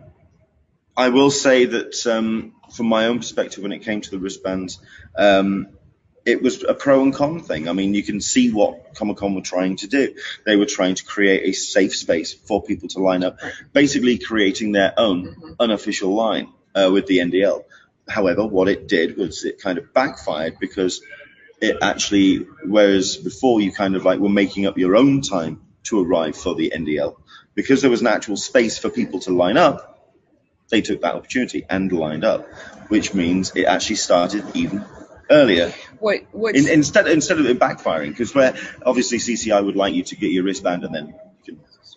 [0.96, 4.80] I will say that um, from my own perspective, when it came to the wristbands,
[5.16, 5.68] um,
[6.24, 7.68] it was a pro and con thing.
[7.68, 10.14] I mean, you can see what Comic Con were trying to do.
[10.44, 13.38] They were trying to create a safe space for people to line up,
[13.72, 15.56] basically creating their own Mhm.
[15.58, 17.64] unofficial line uh, with the NDL.
[18.08, 21.00] However, what it did was it kind of backfired because
[21.60, 26.04] it actually, whereas before you kind of like were making up your own time to
[26.04, 27.16] arrive for the NDL,
[27.54, 30.14] because there was an actual space for people to line up,
[30.70, 32.46] they took that opportunity and lined up,
[32.88, 34.84] which means it actually started even
[35.30, 35.72] earlier.
[35.98, 36.22] What
[36.54, 40.30] In, instead, instead of it backfiring, because where obviously CCI would like you to get
[40.30, 41.14] your wristband and then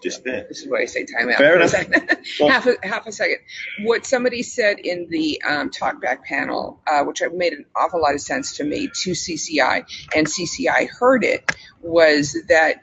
[0.02, 0.46] can disappear.
[0.48, 1.38] This is why I say time out.
[1.38, 2.10] Fair a enough.
[2.40, 3.38] half a half a second.
[3.84, 8.22] What somebody said in the um, talkback panel, uh, which made an awful lot of
[8.22, 9.86] sense to me, to CCI,
[10.16, 12.82] and CCI heard it, was that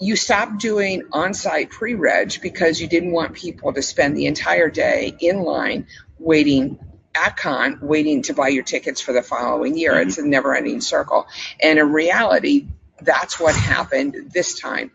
[0.00, 5.16] you stopped doing on-site pre-reg because you didn't want people to spend the entire day
[5.18, 5.86] in line
[6.18, 6.78] waiting
[7.14, 11.26] at con waiting to buy your tickets for the following year it's a never-ending circle
[11.60, 12.66] and in reality
[13.00, 14.90] that's what happened this time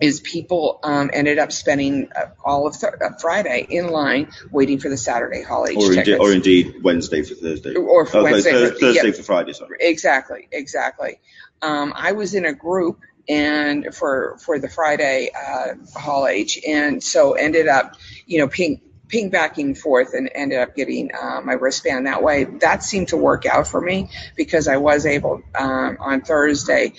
[0.00, 4.78] is people um, ended up spending uh, all of th- uh, Friday in line waiting
[4.78, 6.20] for the Saturday Hall H Or, tickets.
[6.20, 7.74] or indeed Wednesday for Thursday.
[7.74, 9.76] Or for Okay, Wednesday Thur- for- Thursday for Friday, sorry.
[9.80, 11.20] Exactly, exactly.
[11.62, 17.02] Um, I was in a group and for for the Friday uh, Hall H, and
[17.02, 21.40] so ended up, you know, ping ping back and forth, and ended up getting uh,
[21.42, 22.44] my wristband that way.
[22.44, 26.92] That seemed to work out for me because I was able um, on Thursday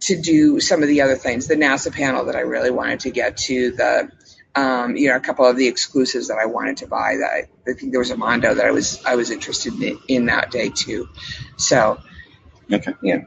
[0.00, 3.10] to do some of the other things, the NASA panel that I really wanted to
[3.10, 4.10] get to, the
[4.54, 7.16] um, you know, a couple of the exclusives that I wanted to buy.
[7.20, 9.98] That I, I think there was a Mondo that I was I was interested in,
[10.08, 11.08] in that day too.
[11.56, 11.98] So
[12.70, 12.92] Okay.
[13.02, 13.24] Yeah.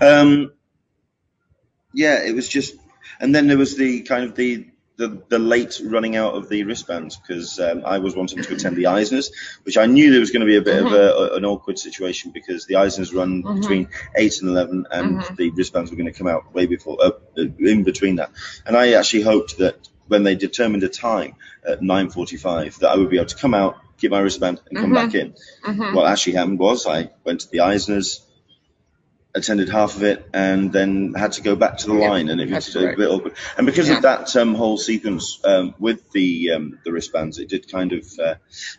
[0.00, 0.52] Um,
[1.92, 2.74] yeah, it was just,
[3.20, 4.68] and then there was the kind of the
[5.00, 8.76] the, the late running out of the wristbands because um, I was wanting to attend
[8.76, 9.30] the Eisners,
[9.64, 12.32] which I knew there was going to be a bit of a, an awkward situation
[12.32, 13.60] because the Eisners run Mhm.
[13.60, 15.36] between eight and eleven, and Mhm.
[15.36, 17.12] the wristbands were going to come out way before, uh,
[17.58, 18.30] in between that.
[18.66, 19.76] And I actually hoped that
[20.08, 21.32] when they determined a time
[21.66, 24.90] at 9:45, that I would be able to come out, get my wristband, and come
[24.90, 24.94] Mhm.
[25.00, 25.34] back in.
[25.66, 25.94] mhm.
[25.94, 28.20] What actually happened was I went to the Eisners,
[29.34, 32.40] attended half of it and then had to go back to the Yeah, line, and
[32.40, 33.34] it was a bit awkward.
[33.56, 33.96] And because Yeah.
[33.96, 38.04] of that um, whole sequence um, with the um, the wristbands, it did kind of
[38.18, 38.34] uh,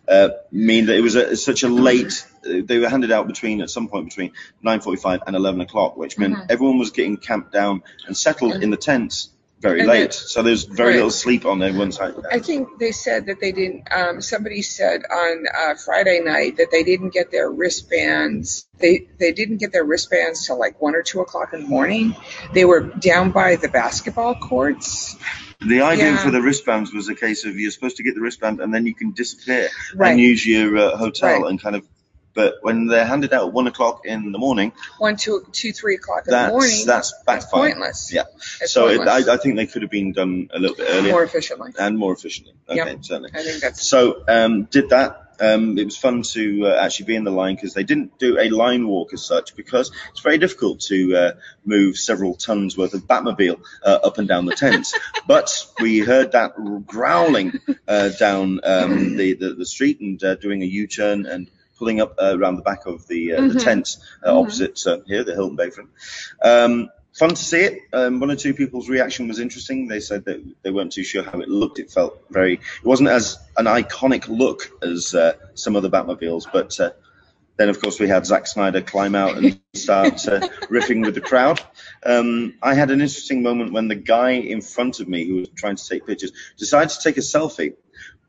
[0.07, 2.25] uh, mean that it was a, such a late.
[2.45, 4.31] uh, They were handed out between at some point between
[4.63, 6.45] 9:45 and 11 o'clock, which meant Mhm.
[6.49, 9.29] everyone was getting camped down and settled in the tents
[9.61, 10.13] very And late.
[10.13, 10.95] so there's very right.
[10.95, 12.15] little sleep on everyone's side.
[12.31, 13.87] I think they said that they didn't.
[13.91, 18.67] Um, somebody said on uh, Friday night that they didn't get their wristbands.
[18.79, 22.15] They they didn't get their wristbands till like one or two o'clock in the morning.
[22.53, 25.15] They were down by the basketball courts.
[25.59, 26.17] The idea Yeah.
[26.17, 28.87] for the wristbands was a case of you're supposed to get the wristband and then
[28.87, 30.11] you can disappear Right.
[30.11, 31.49] and use your uh, hotel Right.
[31.51, 31.83] and kind of.
[32.33, 35.95] But when they're handed out at one o'clock in the morning, One, two, two, three
[35.95, 36.85] o'clock in the morning.
[36.85, 37.73] that's backfired.
[37.73, 38.11] pointless.
[38.13, 38.23] Yeah.
[38.61, 39.27] It's So it, pointless.
[39.27, 41.71] I, I think they could have been done a little bit earlier more efficiently.
[41.77, 42.53] and more efficiently.
[42.69, 43.03] Okay, Yep.
[43.05, 43.31] certainly.
[43.33, 45.27] I think that's So um, did that.
[45.41, 48.37] Um, it was fun to uh, actually be in the line because they didn't do
[48.39, 51.31] a line walk as such because it's very difficult to uh,
[51.65, 54.93] move several tons worth of Batmobile uh, up and down the tents.
[55.27, 56.53] but we heard that
[56.85, 61.49] growling uh, down um, the, the the street and uh, doing a U-turn and
[61.81, 63.63] pulling up uh, around the back of the uh, the Mhm.
[63.63, 64.41] tents uh, Mhm.
[64.41, 65.89] opposite uh, here, the Hilton Bayfront.
[66.51, 67.79] Um, fun to see it.
[67.91, 69.87] Um, one or two people's reaction was interesting.
[69.87, 71.79] They said that they weren't too sure how it looked.
[71.79, 72.53] It felt very.
[72.83, 76.79] It wasn't as an iconic look as uh, some of the Batmobiles, but.
[76.79, 76.91] Uh,
[77.57, 80.39] then, of course, we had Zack Snyder climb out and start uh,
[80.71, 81.61] riffing with the crowd.
[82.03, 85.49] Um, I had an interesting moment when the guy in front of me, who was
[85.49, 87.73] trying to take pictures, decided to take a selfie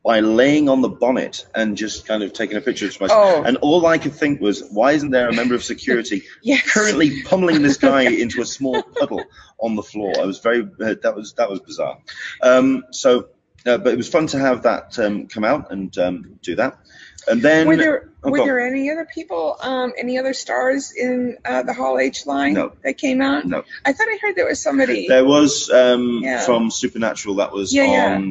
[0.03, 3.37] by laying on the bonnet and just kind of taking a picture of myself.
[3.37, 3.43] Oh.
[3.43, 6.69] And all I could think was, why isn't there a member of security yes.
[6.69, 9.23] currently pummeling this guy into a small puddle
[9.59, 10.13] on the floor.
[10.19, 11.99] I was very uh, that was that was bizarre.
[12.41, 13.29] Um, so,
[13.65, 16.77] uh, but it was fun to have that um, come out and um, do that.
[17.27, 21.37] And then Were there Oh, were there any other people, um, any other stars in
[21.43, 22.71] uh, the Hall H line No.
[22.83, 23.45] that came out?
[23.45, 25.07] no, I thought I heard there was somebody.
[25.09, 26.39] there was um, Yeah.
[26.45, 28.15] from Supernatural that was Yeah, yeah.
[28.15, 28.29] on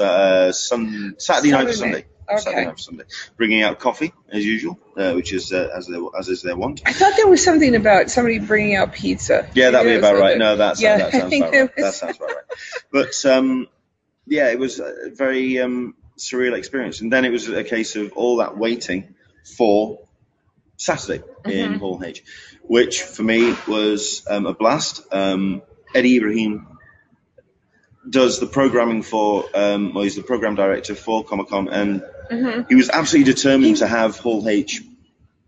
[0.00, 2.04] uh, sun, Saturday night or Sunday.
[2.26, 2.42] Saturday.
[2.42, 3.04] Saturday night or Sunday,
[3.36, 6.82] bringing out coffee as usual, uh, which is uh, as their, as is their want.
[6.86, 9.48] I thought there was something about somebody bringing out pizza.
[9.54, 10.36] Yeah, that'd be about right.
[10.38, 11.12] No, that sounds about
[11.52, 11.76] there right.
[11.76, 12.44] That sounds about right.
[12.90, 13.68] But um,
[14.26, 14.80] yeah, it was
[15.12, 17.00] very um, surreal experience.
[17.00, 19.14] And then it was a case of all that waiting
[19.56, 20.00] for
[20.76, 21.78] Saturday in Mhm.
[21.78, 22.22] Hall H,
[22.62, 25.02] which for me was um, a blast.
[25.12, 25.62] Um,
[25.94, 26.66] Eddie Ibrahim
[28.08, 32.68] does the programming for, um, well, he's the program director for Comic Con, and Mhm.
[32.68, 34.82] he was absolutely determined to have Hall H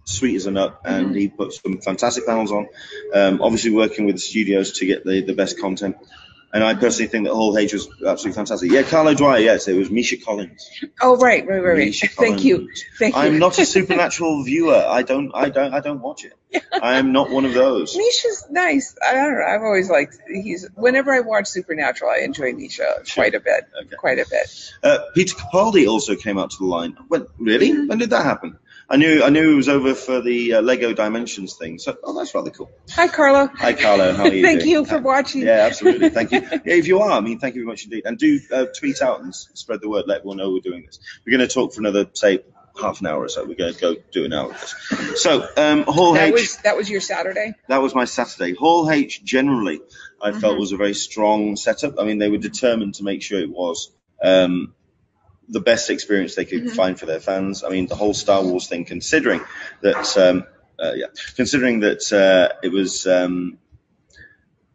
[0.06, 1.18] sweet as a nut, and Mhm.
[1.18, 2.68] he put some fantastic panels on.
[3.12, 5.96] Um, obviously, working with the studios to get the, the best content.
[6.54, 8.70] And I personally think that Hall H was absolutely fantastic.
[8.70, 10.70] Yeah, Carlo Dwyer, yes, it was Misha Collins.
[11.02, 11.94] Oh right, right, right, right.
[11.94, 13.20] Thank you, thank you.
[13.20, 14.76] I'm not a supernatural viewer.
[14.86, 16.34] I don't, I don't, I don't watch it.
[16.80, 17.96] I am not one of those.
[17.96, 18.96] Misha's nice.
[19.04, 19.44] I don't know.
[19.44, 20.18] I've always liked.
[20.28, 23.64] He's whenever I watch Supernatural, I enjoy Misha quite a bit.
[23.82, 23.96] Okay.
[23.96, 24.72] Quite a bit.
[24.80, 26.96] Uh, Peter Capaldi also came out to the line.
[27.08, 27.86] When, really?
[27.86, 28.58] When did that happen?
[28.90, 31.78] I knew, I knew it was over for the uh, Lego Dimensions thing.
[31.78, 32.70] So, oh, that's rather cool.
[32.90, 33.48] Hi, Carlo.
[33.54, 34.12] Hi, Carlo.
[34.12, 34.70] How are you Thank doing?
[34.72, 35.40] you for watching.
[35.42, 36.10] Yeah, absolutely.
[36.10, 36.40] Thank you.
[36.64, 38.02] Yeah, if you are, I mean, thank you very much indeed.
[38.04, 40.04] And do uh, tweet out and spread the word.
[40.06, 40.98] Let everyone know we're doing this.
[41.26, 42.40] We're going to talk for another, say,
[42.80, 43.44] half an hour or so.
[43.44, 45.22] We're going to go do an hour of this.
[45.22, 47.54] So, um, Hall That H, was that was your Saturday.
[47.68, 48.52] that was my Saturday.
[48.54, 49.80] Hall H generally,
[50.20, 50.60] I felt Mhm.
[50.60, 51.98] was a very strong setup.
[51.98, 53.90] I mean, they were determined to make sure it was
[54.22, 54.74] um,
[55.48, 56.70] the best experience they could Mhm.
[56.76, 57.62] find for their fans.
[57.64, 59.40] I mean, the whole Star Wars thing, considering
[59.82, 60.44] that, um,
[60.78, 63.58] uh, yeah, considering that uh, it was um,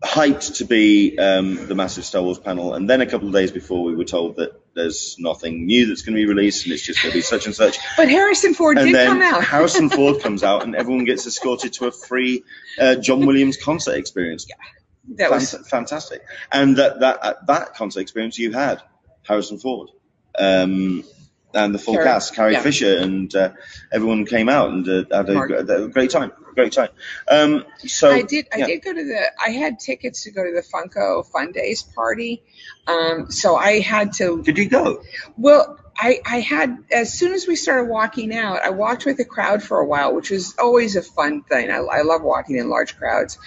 [0.03, 3.51] hyped to be um, the massive Star Wars panel, and then a couple of days
[3.51, 6.83] before we were told that there's nothing new that's going to be released, and it's
[6.83, 7.77] just going to be such and such.
[7.97, 9.43] But Harrison Ford And did then come out.
[9.43, 12.43] Harrison Ford comes out, and everyone gets escorted to a free
[12.79, 14.45] uh, John Williams concert experience.
[14.47, 14.55] Yeah,
[15.17, 16.21] that was fantastic.
[16.51, 18.81] And that that that concert experience, you had
[19.23, 19.89] Harrison Ford,
[20.39, 21.03] um,
[21.53, 22.61] and the full Carrie- cast, Carrie yeah.
[22.61, 23.51] Fisher, and uh,
[23.91, 26.31] everyone came out and uh, had a, great time.
[26.55, 26.89] Great time.
[27.29, 28.47] Um, so I did.
[28.53, 28.65] I yeah.
[28.67, 29.31] did go to the.
[29.43, 32.43] I had tickets to go to the Funko Fun Days party,
[32.87, 34.43] um, so I had to.
[34.43, 35.01] Did you go?
[35.37, 39.25] Well, I, I had as soon as we started walking out, I walked with the
[39.25, 41.69] crowd for a while, which was always a fun thing.
[41.69, 43.37] I, I love walking in large crowds.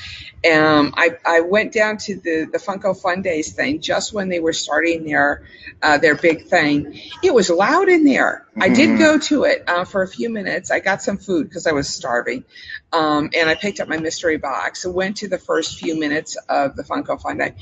[0.45, 4.39] Um, I, I went down to the, the Funko Fun Days thing just when they
[4.39, 5.47] were starting their
[5.81, 7.01] uh, their big thing.
[7.23, 8.47] It was loud in there.
[8.61, 8.99] I did Mhm.
[8.99, 10.71] go to it uh, for a few minutes.
[10.71, 12.45] I got some food because I was starving,
[12.93, 14.85] um, and I picked up my mystery box.
[14.85, 17.55] and went to the first few minutes of the Funko Fun Day.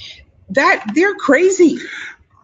[0.51, 1.79] That they're crazy.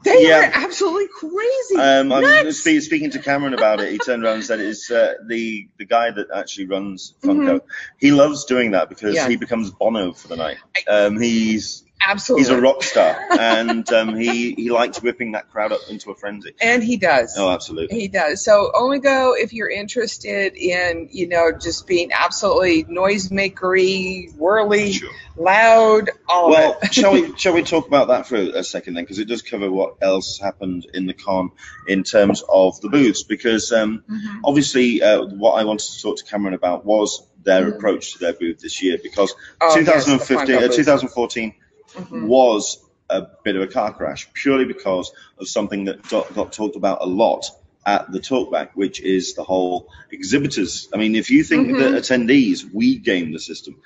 [0.06, 0.38] They Yeah.
[0.48, 1.76] are absolutely crazy.
[1.76, 3.90] Um, I was spe- speaking to Cameron about it.
[3.92, 7.60] He turned around and said, "It's uh, the the guy that actually runs Funko.
[7.98, 9.24] He loves doing that because Mm-hmm.
[9.24, 9.28] Yeah.
[9.28, 10.58] he becomes Bono for the night.
[10.88, 12.42] Um, he's absolutely.
[12.44, 16.14] he's a rock star, and um, he he likes whipping that crowd up into a
[16.14, 16.52] frenzy.
[16.60, 17.34] and he does.
[17.38, 17.98] Oh, absolutely.
[18.00, 18.44] He does.
[18.44, 25.10] So only go if you're interested in, you know, just being absolutely noisemakery, whirly, Sure.
[25.36, 26.94] loud, all Well, of it.
[26.94, 29.70] shall we shall we talk about that for a second then, because it does cover
[29.70, 31.50] what else happened in the con
[31.88, 33.22] in terms of the booths.
[33.22, 34.40] Because um, Mhm.
[34.44, 37.76] obviously, uh, what I wanted to talk to Cameron about was their Mhm.
[37.76, 41.54] approach to their booth this year, because Oh, 2015, Funko uh, 2014
[41.96, 42.26] Mhm.
[42.26, 42.78] was
[43.08, 46.98] a bit of a car crash purely because of something that got, got talked about
[47.02, 47.46] a lot
[47.84, 50.88] at the talkback, which is the whole exhibitors.
[50.92, 51.78] I mean, if you think Mhm.
[51.78, 53.76] that attendees we game the system,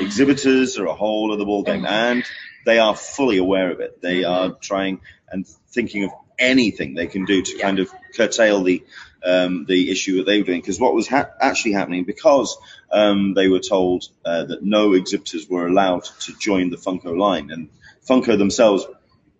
[0.00, 1.88] exhibitors are a whole other ballgame, Mhm.
[1.88, 2.24] and
[2.64, 4.02] they are fully aware of it.
[4.02, 4.30] They Mhm.
[4.30, 5.00] are trying
[5.30, 7.62] and thinking of anything they can do to Yeah.
[7.62, 8.82] kind of curtail the
[9.26, 10.60] um, the issue that they were doing.
[10.60, 12.56] Because what was ha- actually happening, because
[12.92, 17.50] um, they were told uh, that no exhibitors were allowed to join the Funko line,
[17.50, 17.68] and
[18.08, 18.86] Funko themselves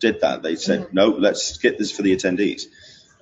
[0.00, 0.42] did that.
[0.42, 0.92] They said, Mhm.
[0.92, 2.66] no, let's get this for the attendees.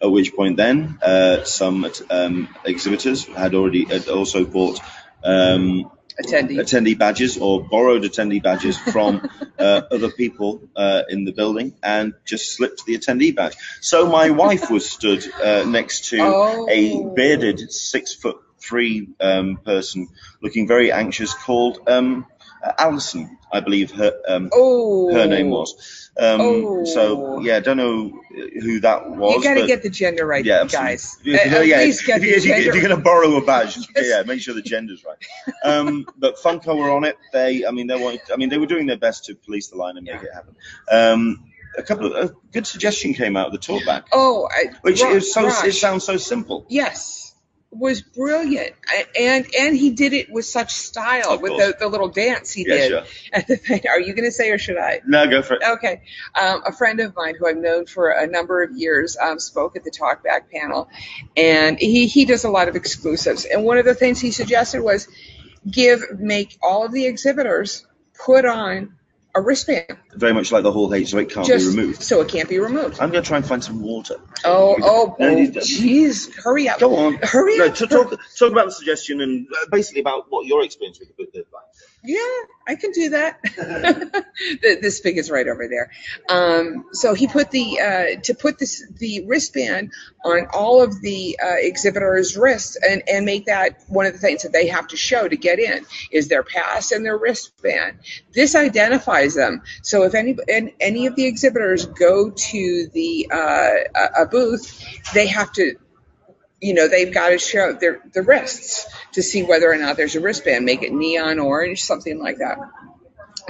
[0.03, 4.81] At which point, then uh, some um, exhibitors had already had also bought
[5.23, 6.59] um, Attendee.
[6.59, 12.15] attendee badges or borrowed attendee badges from uh, other people uh, in the building and
[12.25, 13.55] just slipped the attendee badge.
[13.81, 16.69] So my wife was stood uh, next to Oh.
[16.71, 20.09] a bearded six foot three um, person
[20.41, 22.27] looking very anxious called um,
[22.79, 25.13] Alison, I believe her um, oh.
[25.13, 26.11] her name was.
[26.19, 26.85] Um, Oh.
[26.85, 29.37] So yeah, I don't know who that was.
[29.37, 31.19] You got to get the gender right, yeah, guys.
[31.23, 33.37] Yeah, At- at yeah, least get if, the if, gender if you're going to borrow
[33.37, 34.07] a badge, Yes.
[34.09, 35.17] yeah, make sure the gender's right.
[35.65, 37.17] Um, but Funko were on it.
[37.33, 39.77] They, I mean, they wanted, I mean, they were doing their best to police the
[39.77, 40.23] line and make Yeah.
[40.29, 40.57] it happen.
[40.91, 41.45] Um,
[41.77, 45.33] a couple of a good suggestion came out of the talkback, Oh, I, which is
[45.35, 46.67] so it sounds so simple.
[46.69, 47.34] yes,
[47.75, 48.75] was brilliant,
[49.19, 52.65] and and he did it with such style Of with the, the little dance he
[52.67, 53.03] Yeah, did sure.
[53.33, 53.83] at the thing.
[53.89, 55.01] Are you going to say or should I?
[55.07, 55.63] No, go for it.
[55.63, 56.03] Okay.
[56.41, 59.77] Um, a friend of mine who I've known for a number of years um, spoke
[59.77, 60.89] at the Talkback panel,
[61.37, 63.45] and he, he does a lot of exclusives.
[63.45, 65.09] And one of the things he suggested was
[65.69, 67.87] give, make all of the exhibitors
[68.25, 68.97] put on
[69.37, 72.03] a wristband Very much like the Hall H, so it can't just be removed.
[72.03, 73.01] so it can't be removed.
[73.01, 74.17] I'm going to try and find some water.
[74.45, 76.79] Oh, oh, oh, jeez, hurry up.
[76.79, 77.19] Go on.
[77.23, 77.75] Hurry No, up.
[77.77, 81.15] to talk, talk about the suggestion and uh, basically about what your experience with the
[81.25, 81.65] book is like.
[82.07, 82.19] Yeah,
[82.69, 83.41] I can do that.
[84.63, 85.91] this the is right over there.
[86.29, 89.91] Um, so he put the uh, to put this the wristband
[90.23, 94.43] on all of the uh, exhibitors' wrists and and make that one of the things
[94.43, 97.99] that they have to show to get in is their pass and their wristband.
[98.35, 99.63] This identifies them.
[99.83, 104.85] So if any and any of the exhibitors go to the uh, a booth,
[105.15, 105.77] they have to
[106.65, 110.17] you know, they've got to show their the wrists to see whether or not there's
[110.17, 110.65] a wristband.
[110.65, 112.57] Make it neon orange, something like that.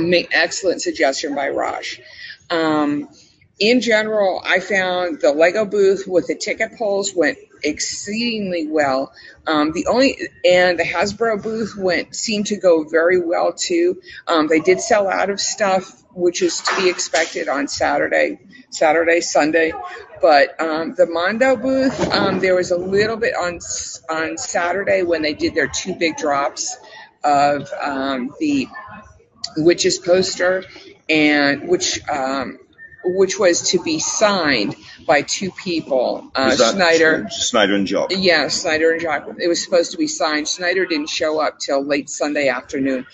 [0.01, 2.01] Make excellent suggestion by Raj.
[2.51, 3.09] Um,
[3.61, 9.13] in general, I found the Lego booth with the ticket polls went exceedingly well.
[9.47, 14.03] Um, the only and the Hasbro booth went seemed to go very well too.
[14.27, 18.41] Um, they did sell out of stuff, which is to be expected on Saturday,
[18.71, 19.73] Saturday, Sunday.
[20.25, 23.59] But um, the Mondo booth, um, there was a little bit on
[24.09, 26.79] on Saturday when they did their two big drops
[27.23, 28.67] of um, the
[29.59, 30.65] Wytches poster,
[31.11, 32.59] and which um,
[33.05, 37.29] which was to be signed by two people, uh, Is that Schneider.
[37.29, 38.11] Schneider and Jock.
[38.11, 39.29] Yeah, Snyder and Jock.
[39.39, 40.49] It was supposed to be signed.
[40.49, 43.05] Snyder didn't show up till late Sunday afternoon.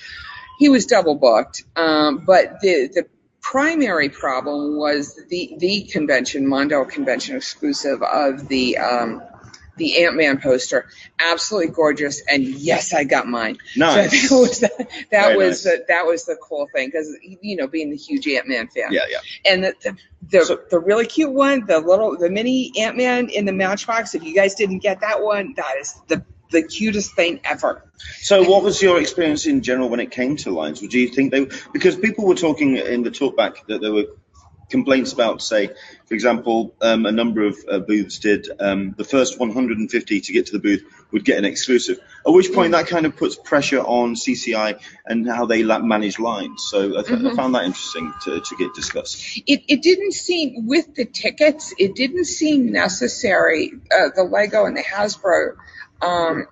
[0.60, 1.64] He was double booked.
[1.74, 3.06] Um, but the the
[3.50, 9.20] primary problem was the the convention, Mondo convention exclusive of the um,
[9.76, 10.88] the Ant Man poster.
[11.18, 12.22] Absolutely gorgeous.
[12.28, 13.58] And yes, I got mine.
[13.76, 14.28] Nice.
[14.28, 15.78] So that was the, that Very was nice.
[15.78, 18.92] the, that was the cool thing because you know being the huge Ant Man fan.
[18.92, 19.18] Yeah, yeah.
[19.44, 19.96] And the the,
[20.30, 24.14] the, So- the really cute one, the little the mini Ant Man in the Matchbox.
[24.14, 27.82] If you guys didn't get that one, that is the the cutest thing ever.
[28.20, 30.80] So, what was your experience in general when it came to lines?
[30.80, 34.06] Do you think they because people were talking in the talkback that there were
[34.70, 35.66] complaints about, say,
[36.06, 40.46] for example, um, a number of uh, booths did um, the first 150 to get
[40.46, 41.98] to the booth would get an exclusive.
[42.24, 46.20] At which point, that kind of puts pressure on CCI and how they la- manage
[46.20, 46.62] lines.
[46.70, 47.34] So, I, th- I Mhm.
[47.36, 49.42] found that interesting to, to get discussed.
[49.46, 51.74] It it didn't seem with the tickets.
[51.76, 53.72] It didn't seem necessary.
[53.92, 55.56] Uh, the Lego and the Hasbro.
[56.02, 56.46] Um,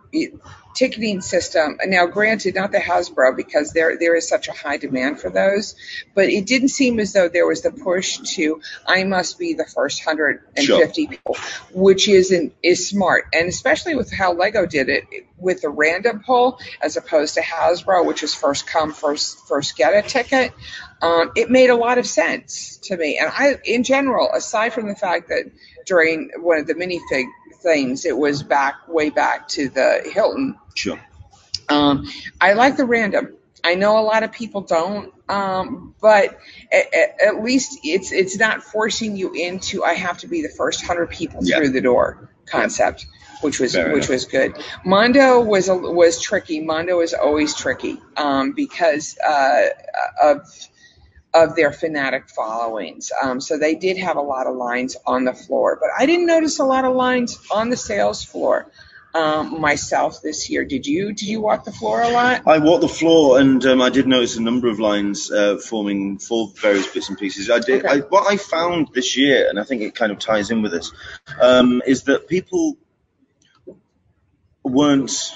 [0.79, 1.77] ticketing system.
[1.87, 5.75] Now, granted, not the Hasbro because there there is such a high demand for those,
[6.15, 9.65] but it didn't seem as though there was the push to I must be the
[9.65, 10.89] first 150 Sure.
[10.89, 11.37] people,
[11.73, 15.05] which isn't is smart, and especially with how Lego did it
[15.37, 19.95] with the random poll as opposed to Hasbro, which is first come first first get
[19.95, 20.53] a ticket.
[21.03, 24.89] Um, it made a lot of sense to me, and I, in general, aside from
[24.89, 25.45] the fact that
[25.89, 27.25] during one of the minifig
[27.63, 31.01] things, it was back way back to the Hilton Sure.
[31.69, 32.07] um,
[32.41, 33.35] I like the random.
[33.65, 36.39] I know a lot of people don't, um, but
[36.73, 40.87] at, at, least it's it's not forcing you into I have to be the first
[40.87, 41.57] hundred people Yeah.
[41.59, 43.07] through the door concept,
[43.41, 44.11] which was Fair which enough.
[44.11, 44.57] was good.
[44.85, 46.61] Mondo was a, was tricky.
[46.61, 49.67] Mondo is always tricky um, because uh,
[50.23, 50.47] of
[51.35, 53.13] of their fanatic followings.
[53.23, 56.27] Um, so they did have a lot of lines on the floor, but I didn't
[56.27, 58.71] notice a lot of lines on the sales floor
[59.15, 60.65] um, myself this year.
[60.65, 61.09] Did you?
[61.13, 62.47] Did you walk the floor a lot?
[62.47, 66.19] I walked the floor, and um, I did notice a number of lines uh, forming
[66.19, 67.51] for various bits and pieces.
[67.51, 67.85] I did.
[67.85, 67.95] Okay.
[67.95, 70.73] I, what I found this year, and I think it kind of ties in with
[70.73, 70.93] this,
[71.41, 72.77] um, is that people
[74.63, 75.33] weren't.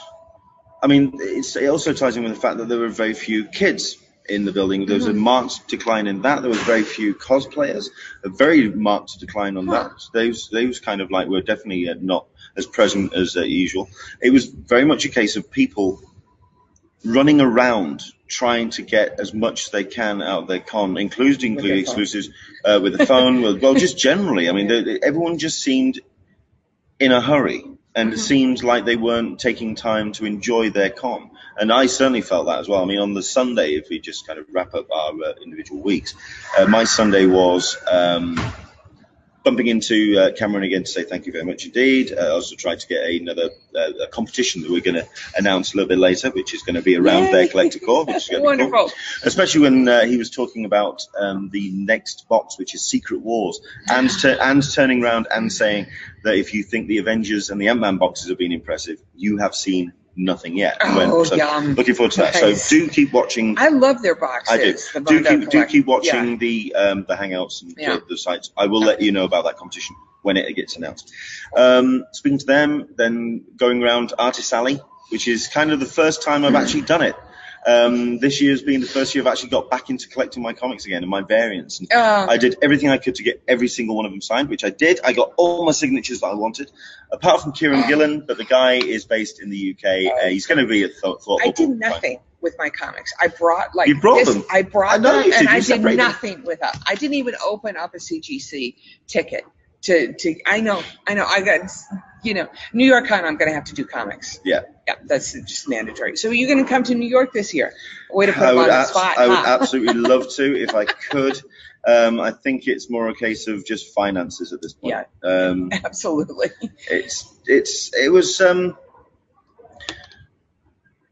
[0.82, 3.44] I mean, it's, it also ties in with the fact that there were very few
[3.44, 3.96] kids
[4.28, 4.86] in the building.
[4.86, 6.40] There was a marked decline in that.
[6.42, 7.88] There was very few cosplayers.
[8.24, 9.90] A very marked decline on that.
[10.12, 13.88] Those those kind of like were definitely uh, not as present as uh, usual.
[14.20, 16.02] It was very much a case of people
[17.04, 21.56] running around trying to get as much as they can out of their con, including
[21.56, 22.30] With exclusives
[22.64, 23.42] uh, with the phone.
[23.42, 26.00] well, well, just generally, I mean, they- they- everyone just seemed
[27.00, 27.64] in a hurry,
[27.94, 31.31] and it seemed like they weren't taking time to enjoy their con.
[31.58, 32.82] And I certainly felt that as well.
[32.82, 35.82] I mean, on the Sunday, if we just kind of wrap up our uh, individual
[35.82, 36.14] weeks,
[36.58, 37.76] uh, my Sunday was.
[37.90, 38.38] Um,
[39.44, 42.12] bumping into uh, Cameron again to say thank you very much indeed.
[42.12, 45.74] Uh, I also tried to get another uh, a competition that we're going to announce
[45.74, 47.32] a little bit later, which is going to be around Yay.
[47.32, 48.72] their Collector Corps, which is going to be cool.
[48.72, 48.98] Wonderful.
[49.24, 53.60] Especially when uh, he was talking about um, the next box, which is Secret Wars,
[53.90, 55.86] and and turning around and saying
[56.22, 59.38] that if you think the Avengers and the Ant Man boxes have been impressive, you
[59.38, 60.78] have seen nothing yet.
[60.82, 61.74] Oh, when- so yum.
[61.74, 62.34] looking forward to that.
[62.34, 62.64] Nice.
[62.64, 63.56] So do keep watching.
[63.58, 64.90] I love their boxes.
[64.94, 65.22] I do.
[65.22, 66.36] Do keep, do keep watching Yeah.
[66.36, 67.96] the um, the hangouts and Yeah.
[67.96, 68.50] the, the sites.
[68.56, 71.12] I will let you know about that competition when it gets announced.
[71.56, 76.22] Um, speaking to them, then going around Artist Alley, which is kind of the first
[76.22, 77.16] time I've actually done it.
[77.64, 80.84] Um, this year's been the first year I've actually got back into collecting my comics
[80.86, 81.78] again and my variants.
[81.80, 84.48] And Uh, I did everything I could to get every single one of them signed,
[84.48, 84.98] which I did.
[85.04, 86.72] I got all my signatures that I wanted,
[87.12, 90.12] apart from Kieron Gillen, but the guy is based in the UK.
[90.24, 91.22] Uh, he's going to be at Thought.
[91.22, 93.12] Thought I did nothing with my comics.
[93.20, 94.44] I brought like You brought this- them?
[94.50, 96.06] I brought I them, and I did separated them.
[96.08, 96.72] nothing with them.
[96.84, 98.74] I didn't even open up a CGC
[99.06, 99.44] ticket
[99.82, 100.36] to to.
[100.46, 101.26] I know, I know.
[101.26, 101.70] I got
[102.22, 103.24] you know New York Con.
[103.24, 104.40] I'm going to have to do comics.
[104.44, 104.62] Yeah.
[104.86, 106.16] Yeah, that's just mandatory.
[106.16, 107.72] So are you're going to come to New York this year?
[108.10, 109.16] Way to put I would, on the abs- spot.
[109.16, 111.40] I would absolutely love to if I could.
[111.86, 115.06] Um, I think it's more a case of just finances at this point.
[115.22, 115.28] Yeah.
[115.28, 116.48] Um, Absolutely.
[116.90, 118.76] it's it's it was um,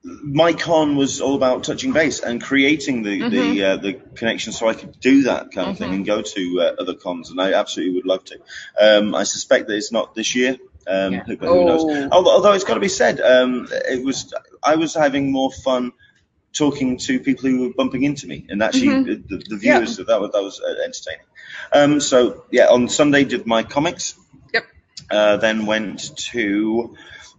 [0.03, 3.65] my con was all about touching base and creating the the Mm-hmm.
[3.65, 6.81] uh, the connection so I could do that kind of thing and go to uh,
[6.81, 8.39] other cons and I absolutely would love to.
[8.81, 10.57] Um, I suspect that it's not this year.
[10.87, 11.25] Um, Yeah.
[11.25, 11.83] who, who knows?
[11.85, 12.09] Oh.
[12.13, 14.33] Although, although it's got to be said, um, it was
[14.63, 15.93] I was having more fun
[16.53, 19.29] talking to people who were bumping into me, and actually Mhm.
[19.29, 21.27] the, the viewers that was that was uh, entertaining.
[21.73, 24.15] Um, so yeah, on Sunday did my comics.
[24.55, 24.65] Yep.
[25.11, 26.97] Uh, then went to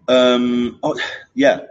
[0.07, 0.99] um, oh
[1.33, 1.61] yeah.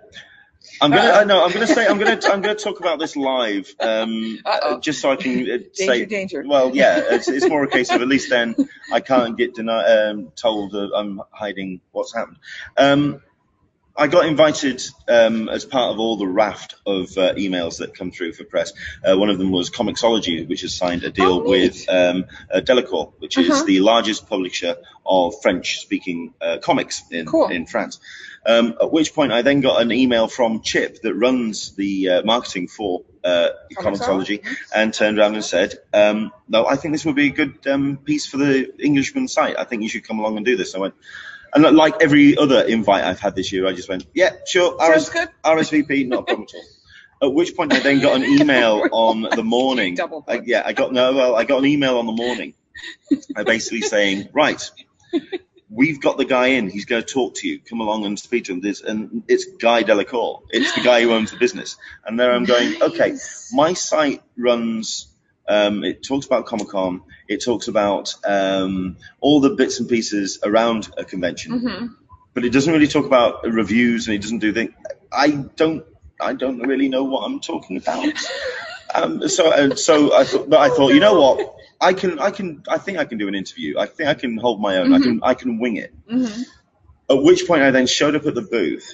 [0.80, 1.02] I'm gonna.
[1.02, 1.20] Uh-oh.
[1.20, 1.44] I know.
[1.44, 1.86] I'm gonna say.
[1.86, 2.18] I'm gonna.
[2.24, 4.76] I'm gonna talk about this live, um, Uh-oh.
[4.76, 5.86] uh, just so I can uh, say.
[5.86, 6.44] Danger, danger.
[6.46, 7.02] Well, yeah.
[7.10, 8.54] It's, it's more a case of at least then
[8.92, 12.38] I can't get denied, um, told that I'm hiding what's happened.
[12.76, 13.22] Um,
[13.96, 18.10] I got invited um, as part of all the raft of uh, emails that come
[18.10, 18.72] through for press.
[19.04, 22.60] Uh, one of them was Comixology, which has signed a deal Oh, with um, uh,
[22.60, 23.64] Delcourt, which is Uh-huh.
[23.64, 27.48] the largest publisher of French-speaking uh, comics in, Cool.
[27.48, 27.98] in France.
[28.46, 32.22] Um, at which point, I then got an email from Chip that runs the uh,
[32.22, 34.42] marketing for uh, Comixology?
[34.42, 37.66] Comixology, and turned around and said, um, "No, I think this would be a good
[37.66, 39.58] um, piece for the Englishman site.
[39.58, 40.94] I think you should come along and do this." I went,
[41.54, 45.10] and like every other invite I've had this year, I just went, "Yeah, sure, RS-
[45.10, 45.28] good.
[45.44, 46.64] RSVP, not a problem at all."
[47.22, 49.94] At which point, I then got an email on the morning.
[49.94, 51.12] Double I, yeah, I got no.
[51.12, 52.54] Well, I got an email on the morning,
[53.36, 54.62] uh, basically saying, "Right,
[55.68, 56.70] we've got the guy in.
[56.70, 57.60] He's going to talk to you.
[57.60, 60.44] Come along and speak to him." This and it's Guy Delcourt.
[60.48, 61.76] It's the guy who owns the business.
[62.06, 62.82] And there I'm going.
[62.82, 63.16] Okay,
[63.52, 65.08] my site runs.
[65.50, 67.02] Um, it talks about Comic Con.
[67.28, 71.60] It talks about um, all the bits and pieces around a convention.
[71.60, 71.94] Mhm.
[72.34, 74.70] but it doesn't really talk about reviews and it doesn't do things.
[75.12, 75.84] I don't
[76.20, 78.14] I don't really know what I'm talking about.
[78.94, 81.56] um, so uh, so I thought, but I thought, you know what?
[81.80, 83.78] I can I can I think I can do an interview.
[83.78, 84.92] I think I can hold my own.
[84.92, 85.92] I can I can wing it.
[86.08, 86.44] Mhm.
[87.10, 88.86] At which point I then showed up at the booth.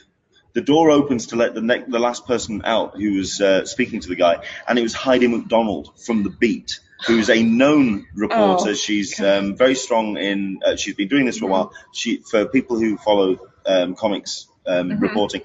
[0.57, 4.01] The door opens to let the ne- the last person out who was uh, speaking
[4.01, 8.71] to the guy, and it was Heidi MacDonald from The Beat, who's a known reporter.
[8.71, 10.61] Oh, she's um, very strong in.
[10.65, 11.51] Uh, she's been doing this for a Mhm.
[11.53, 11.73] while.
[11.93, 13.37] She for people who follow
[13.67, 15.03] um, comics um, Mhm.
[15.03, 15.43] reporting.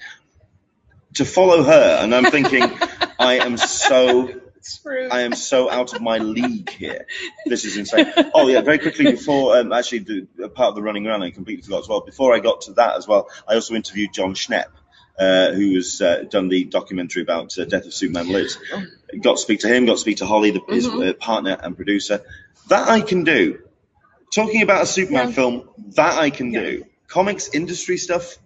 [1.15, 2.71] To follow her, and I'm thinking,
[3.19, 4.29] I am so.
[5.11, 7.05] I am so out of my league here.
[7.47, 8.05] This is insane.
[8.33, 9.99] Oh yeah, very quickly before um, actually
[10.37, 11.99] the part of the running around, I completely forgot as well.
[12.01, 14.67] Before I got to that as well, I also interviewed Jon Schnepp,
[15.19, 18.57] uh, who has uh, done the documentary about uh, Death of Superman Lives.
[19.21, 19.85] Got to speak to him.
[19.85, 21.09] Got to speak to Holly, the, his Mhm.
[21.09, 22.21] uh, partner and producer.
[22.69, 23.59] That I can do.
[24.33, 25.35] Talking about a Superman Yeah.
[25.35, 26.61] film, that I can Yeah.
[26.61, 26.83] do.
[27.07, 28.37] Comics industry stuff.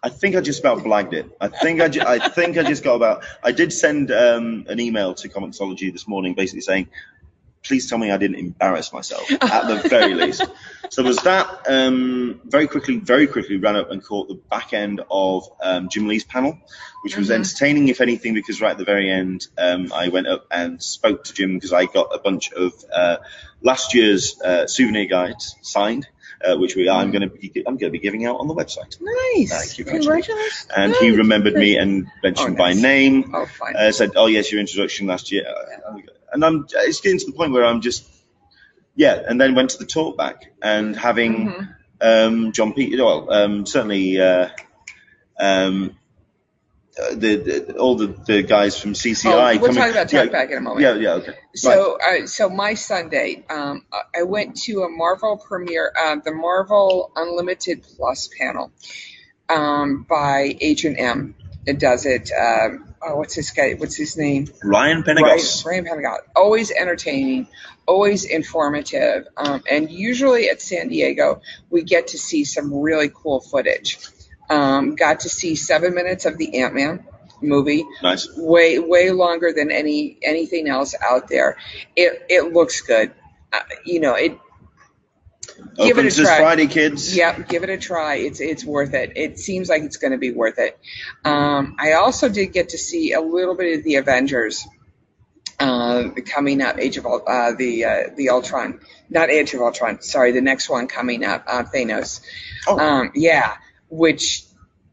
[0.00, 1.26] I think I just about blagged it.
[1.40, 3.24] I think I, ju- I think I just got about.
[3.42, 6.88] I did send um, an email to Comixology this morning, basically saying,
[7.62, 10.44] "Please tell me I didn't embarrass myself at the very least."
[10.90, 11.66] So there was that.
[11.68, 16.06] Um, very quickly, very quickly ran up and caught the back end of um, Jim
[16.08, 16.58] Lee's panel,
[17.02, 17.34] which was Mhm.
[17.34, 21.24] entertaining, if anything, because right at the very end, um, I went up and spoke
[21.24, 23.16] to Jim because I got a bunch of uh,
[23.60, 26.06] last year's uh, souvenir guides signed.
[26.40, 28.54] Uh, which we I'm going to be I'm going to be giving out on the
[28.54, 28.96] website.
[29.00, 29.50] Nice.
[29.50, 30.04] Thank you very much.
[30.06, 30.66] Congratulations.
[30.76, 31.00] And Nice.
[31.00, 33.32] he remembered me and mentioned Oh, by name.
[33.34, 33.74] Oh, fine.
[33.74, 35.96] Uh, said, "Oh yes, your introduction last year." Uh,
[36.32, 38.08] And I'm it's getting to the point where I'm just
[38.94, 39.22] yeah.
[39.26, 41.74] And then went to the talk back and having Mhm.
[42.00, 44.48] um, John Peter, well, um, certainly uh,
[45.38, 45.96] um,
[47.14, 49.26] the, the all the, the guys from CCI.
[49.30, 50.82] Oh, we'll coming- talk about yeah, Talkback in a moment.
[50.82, 51.28] Yeah, yeah, okay.
[51.28, 51.38] Right.
[51.54, 57.12] So, uh, so my Sunday, um, I went to a Marvel premiere, uh, the Marvel
[57.14, 58.72] Unlimited Plus panel,
[59.48, 61.36] um, by Agent M.
[61.66, 62.32] It does it.
[62.32, 63.74] Um, oh, what's this guy?
[63.74, 64.48] What's his name?
[64.62, 65.64] Ryan Ryan, Penagos.
[65.64, 66.18] Ryan Penagos.
[66.36, 67.48] Always entertaining,
[67.86, 73.40] always informative, um, and usually at San Diego we get to see some really cool
[73.40, 73.98] footage.
[74.50, 77.04] Um, got to see seven minutes of the Ant Man
[77.40, 78.28] movie Nice.
[78.36, 81.56] way way longer than any anything else out there.
[81.94, 83.12] It it looks good.
[83.52, 84.38] Uh, you know, it.
[85.58, 86.38] Give it a Opens this try.
[86.38, 87.16] Friday, kids.
[87.16, 88.16] Yep, give it a try.
[88.16, 89.12] It's it's worth it.
[89.16, 90.78] It seems like it's going to be worth it.
[91.24, 94.66] Um, I also did get to see a little bit of the Avengers
[95.60, 96.78] uh, coming up.
[96.78, 98.80] Age of uh, the uh, the Ultron,
[99.10, 100.00] not Age of Ultron.
[100.02, 102.20] Sorry, the next one coming up, uh, Thanos.
[102.66, 103.56] Oh, Um, yeah,
[103.88, 104.44] which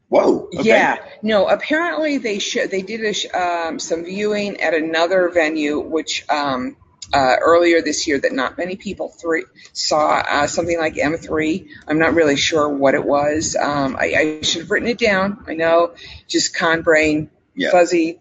[0.08, 0.48] whoa.
[0.56, 0.64] Okay.
[0.70, 1.48] yeah, no.
[1.48, 6.78] Apparently, they sh- they did a sh- um, some viewing at another venue, which um,
[7.14, 11.68] uh, earlier this year that not many people three saw uh, something like M3.
[11.88, 13.56] I'm not really sure what it was.
[13.56, 15.44] Um, I, I should have written it down.
[15.48, 15.94] I know,
[16.28, 17.72] just con brain, Yeah.
[17.72, 18.20] fuzzy.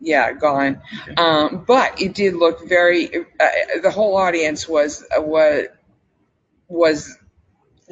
[0.00, 0.80] Yeah, gone.
[1.02, 1.14] Okay.
[1.16, 3.08] Um, but it did look very.
[3.40, 3.48] Uh,
[3.82, 5.66] the whole audience was uh, was
[6.68, 7.16] was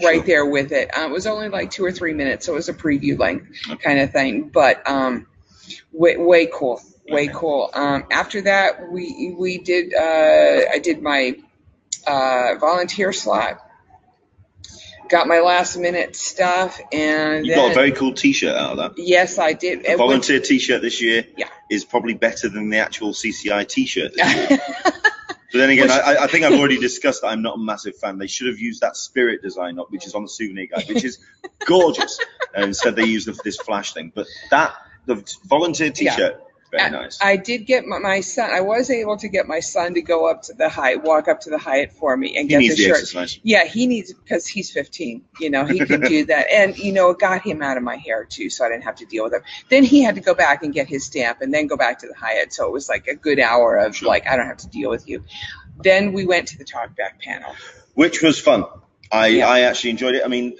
[0.04, 0.24] right Sure.
[0.26, 0.96] there with it.
[0.96, 3.50] Uh, it was only like two or three minutes, so it was a preview length
[3.68, 3.82] Okay.
[3.82, 4.50] kind of thing.
[4.50, 5.26] But um,
[5.92, 7.70] way, way cool, way cool.
[7.72, 9.94] Um, after that, we we did.
[9.94, 11.34] Uh, I did my
[12.06, 13.62] uh, volunteer slot.
[15.08, 18.76] Got my last minute stuff, and You then got a very cool T-shirt out of
[18.78, 18.92] that.
[19.02, 19.84] yes, I did.
[19.86, 21.46] Was- volunteer T-shirt this year Yeah.
[21.70, 24.12] is probably better than the actual CCI T-shirt.
[25.52, 28.18] But then again, I, I think I've already discussed that I'm not a massive fan.
[28.18, 31.04] They should have used that spirit design, up, which is on the souvenir guide, which
[31.04, 31.18] is
[31.64, 32.18] gorgeous.
[32.54, 34.12] and instead, they used this flash thing.
[34.14, 34.74] But that
[35.06, 37.18] the volunteer T-shirt, very nice.
[37.22, 38.50] I did get my, my son.
[38.50, 41.40] I was able to get my son to go up to the Hyatt, walk up
[41.42, 42.90] to the Hyatt for me, and he get the the shirt.
[42.96, 43.38] exercise.
[43.42, 45.24] Yeah, he needs because he's 15.
[45.40, 47.96] You know, he can do that, and you know, it got him out of my
[47.96, 49.42] hair too, so I didn't have to deal with him.
[49.70, 52.08] Then he had to go back and get his stamp, and then go back to
[52.08, 52.52] the Hyatt.
[52.52, 54.08] So it was like a good hour of Sure.
[54.08, 55.24] like I don't have to deal with you.
[55.82, 57.54] Then we went to the talkback panel.
[57.94, 58.64] which was fun.
[59.12, 59.46] I, Yeah.
[59.48, 60.22] I actually enjoyed it.
[60.24, 60.56] I mean,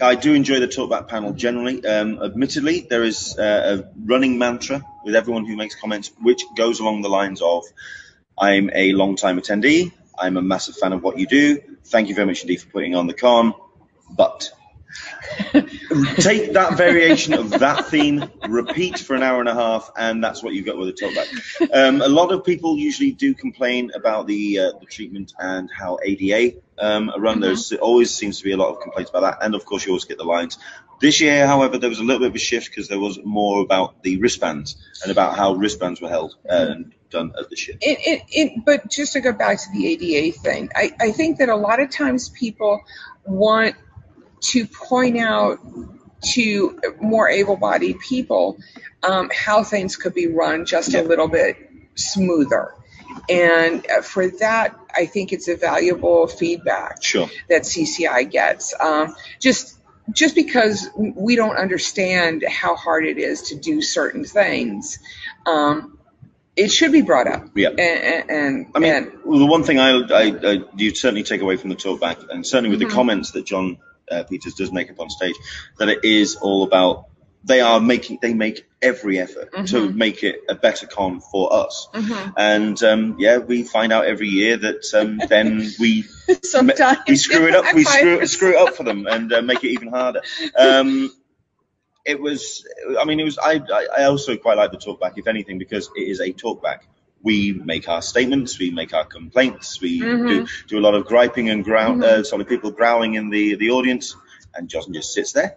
[0.00, 1.84] I do enjoy the talkback panel generally.
[1.84, 6.78] Um, admittedly, there is uh, a running mantra with everyone who makes comments, which goes
[6.78, 7.64] along the lines of,
[8.38, 9.92] "I'm a long-time attendee.
[10.16, 11.60] I'm a massive fan of what you do.
[11.84, 13.54] Thank you very much indeed for putting on the con,
[14.10, 14.52] but."
[16.16, 20.42] Take that variation of that theme, repeat for an hour and a half, and that's
[20.42, 21.28] what you get with a talkback.
[21.72, 25.98] Um, a lot of people usually do complain about the uh, the treatment and how
[26.02, 27.38] ADA um, are run.
[27.38, 27.42] Mhm.
[27.42, 29.92] There's always seems to be a lot of complaints about that, and of course you
[29.92, 30.58] always get the lines.
[31.00, 33.62] This year, however, there was a little bit of a shift because there was more
[33.62, 37.78] about the wristbands and about how wristbands were held and done at the ship.
[37.80, 41.38] It, it, it, but just to go back to the ADA thing, I, I think
[41.38, 42.80] that a lot of times people
[43.24, 43.76] want
[44.40, 45.58] to point out
[46.34, 48.58] to more able-bodied people
[49.02, 51.56] um, how things could be run just a little bit
[51.94, 52.74] smoother.
[53.28, 57.28] And for that, I think it's a valuable feedback Sure.
[57.48, 58.74] that CCI gets.
[58.80, 59.74] Um, just
[60.12, 64.98] just because we don't understand how hard it is to do certain things,
[65.44, 65.98] um,
[66.56, 67.46] it should be brought up.
[67.54, 67.68] Yeah.
[67.68, 71.24] And, and, and I mean, and- well, the one thing I, I, I you certainly
[71.24, 72.88] take away from the talk back, and certainly with Mhm.
[72.88, 73.76] the comments that John
[74.10, 75.34] uh, Peters does make up on stage,
[75.78, 77.06] that it is all about
[77.44, 79.94] they are making they make every effort to Mhm.
[79.94, 81.88] make it a better con for us.
[81.94, 82.32] Mhm.
[82.36, 86.04] And um, yeah, we find out every year that um, then we
[86.42, 87.72] sometimes we screw it up.
[87.74, 90.20] We screw, it- screw it up for them and uh, make it even harder.
[90.56, 91.10] Um,
[92.04, 92.66] it was,
[92.98, 93.38] I mean, it was.
[93.38, 96.80] I, I I also quite like the talkback, if anything, because it is a talkback.
[97.22, 101.50] We make our statements, we make our complaints, we do, do a lot of griping
[101.50, 102.02] and growl, Mhm.
[102.04, 104.14] uh, sorry, people growling in the the audience,
[104.54, 105.56] and Johnson just sits there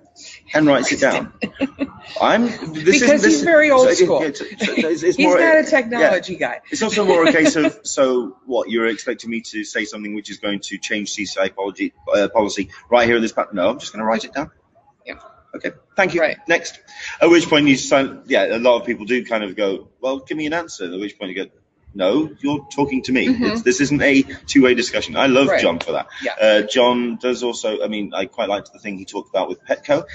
[0.53, 1.31] and writes it down.
[2.21, 4.21] I'm this Because he's very old so school.
[4.23, 5.69] it's- it's- it's He's more- not a yeah.
[5.77, 6.61] technology guy.
[6.71, 10.29] It's also more a case of so what you're expecting me to say something which
[10.31, 13.31] is going to change CCI policy, uh, policy right here in this.
[13.33, 14.49] pa- No, I'm just going to write it down.
[15.05, 15.15] Yeah.
[15.55, 15.71] Okay.
[15.97, 16.21] Thank you.
[16.21, 16.37] Right.
[16.47, 16.79] Next.
[17.21, 18.21] At which point you sign.
[18.25, 20.85] Yeah, a lot of people do kind of go, well, give me an answer.
[20.85, 21.51] At which point you go,
[21.93, 23.27] no, you're talking to me.
[23.27, 23.51] Mhm.
[23.51, 25.17] It's, this isn't a two-way discussion.
[25.17, 25.61] I love Right.
[25.61, 26.07] John for that.
[26.23, 26.35] Yeah.
[26.41, 27.83] Uh, John does also.
[27.83, 30.05] I mean, I quite liked the thing he talked about with Petco.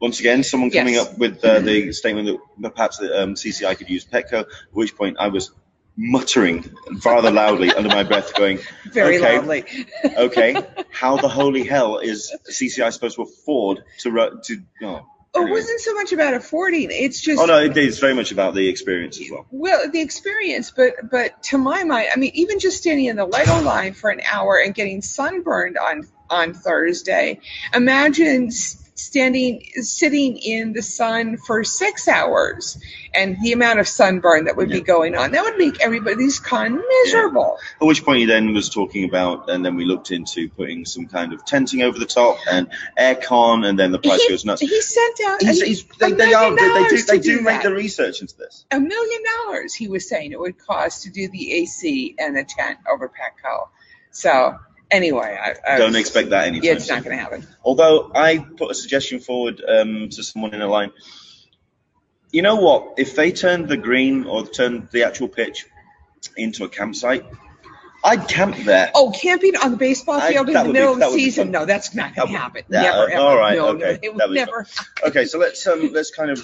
[0.00, 1.08] Once again, someone coming Yes.
[1.08, 4.40] up with uh, the statement that perhaps that, um, CCI could use Petco.
[4.40, 5.50] At which point I was
[5.96, 6.64] muttering
[7.04, 8.58] rather loudly under my breath, going,
[8.92, 9.36] Very Okay.
[9.38, 9.64] loudly.
[10.16, 10.56] "Okay,
[10.90, 15.06] how the holy hell is CCI supposed to afford to ru- to?" Oh,
[15.38, 16.88] Oh, It wasn't so much about affording.
[16.90, 19.44] It's just Oh no, it is very much about the experience as well.
[19.50, 23.26] Well, the experience, but but to my mind, I mean, even just standing in the
[23.26, 27.40] Lego line for an hour and getting sunburned on on Thursday.
[27.74, 28.50] Imagine
[28.96, 32.78] standing, sitting in the sun for six hours,
[33.14, 35.30] and the amount of sunburn that would be going on.
[35.32, 37.58] That would make everybody's con miserable.
[37.80, 41.06] At which point he then was talking about, and then we looked into putting some
[41.06, 42.68] kind of tenting over the top and
[42.98, 44.60] aircon, and then the price he, goes nuts.
[44.60, 47.18] he sent out He's, a- he's, a they, they are million they, do dollars they
[47.18, 48.64] to do make the research into this.
[48.70, 52.44] a million dollars he was saying it would cost to do the AC and the
[52.44, 53.68] tent over Petco.
[54.10, 54.58] So
[54.90, 56.64] anyway, I, I Don't expect that anytime.
[56.64, 57.46] Yeah, it's not going to happen.
[57.64, 60.92] Although I put a suggestion forward um, to someone in a line.
[62.32, 62.94] You know what?
[62.98, 65.66] If they turned the green or turned the actual pitch
[66.36, 67.24] into a campsite,
[68.04, 68.90] I'd camp there.
[68.94, 71.50] Oh, camping on the baseball I- field in the middle be- of the season?
[71.50, 72.64] No, that's not going to happen.
[72.68, 73.20] yeah, never, ever.
[73.20, 74.66] all right, no, okay, no, it that would would be never.
[75.04, 76.40] Okay, so let's um, let's kind of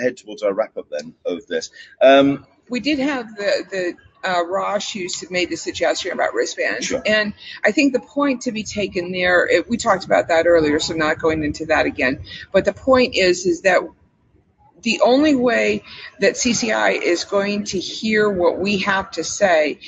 [0.00, 1.70] head towards our wrap up then of this.
[2.00, 7.02] Um, We did have the the uh, Rosh who made the suggestion about wristbands, Sure.
[7.04, 7.32] and
[7.64, 9.46] I think the point to be taken there.
[9.46, 12.20] It, we talked about that earlier, so I'm not going into that again.
[12.52, 13.82] But the point is, is that
[14.82, 15.82] the only way
[16.20, 19.78] that CCI is going to hear what we have to say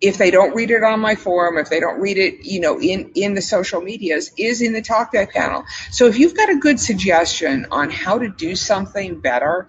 [0.00, 2.80] if they don't read it on my forum, if they don't read it, you know,
[2.80, 5.64] in, in the social medias, is in the talkback panel.
[5.90, 9.68] So if you've got a good suggestion on how to do something better,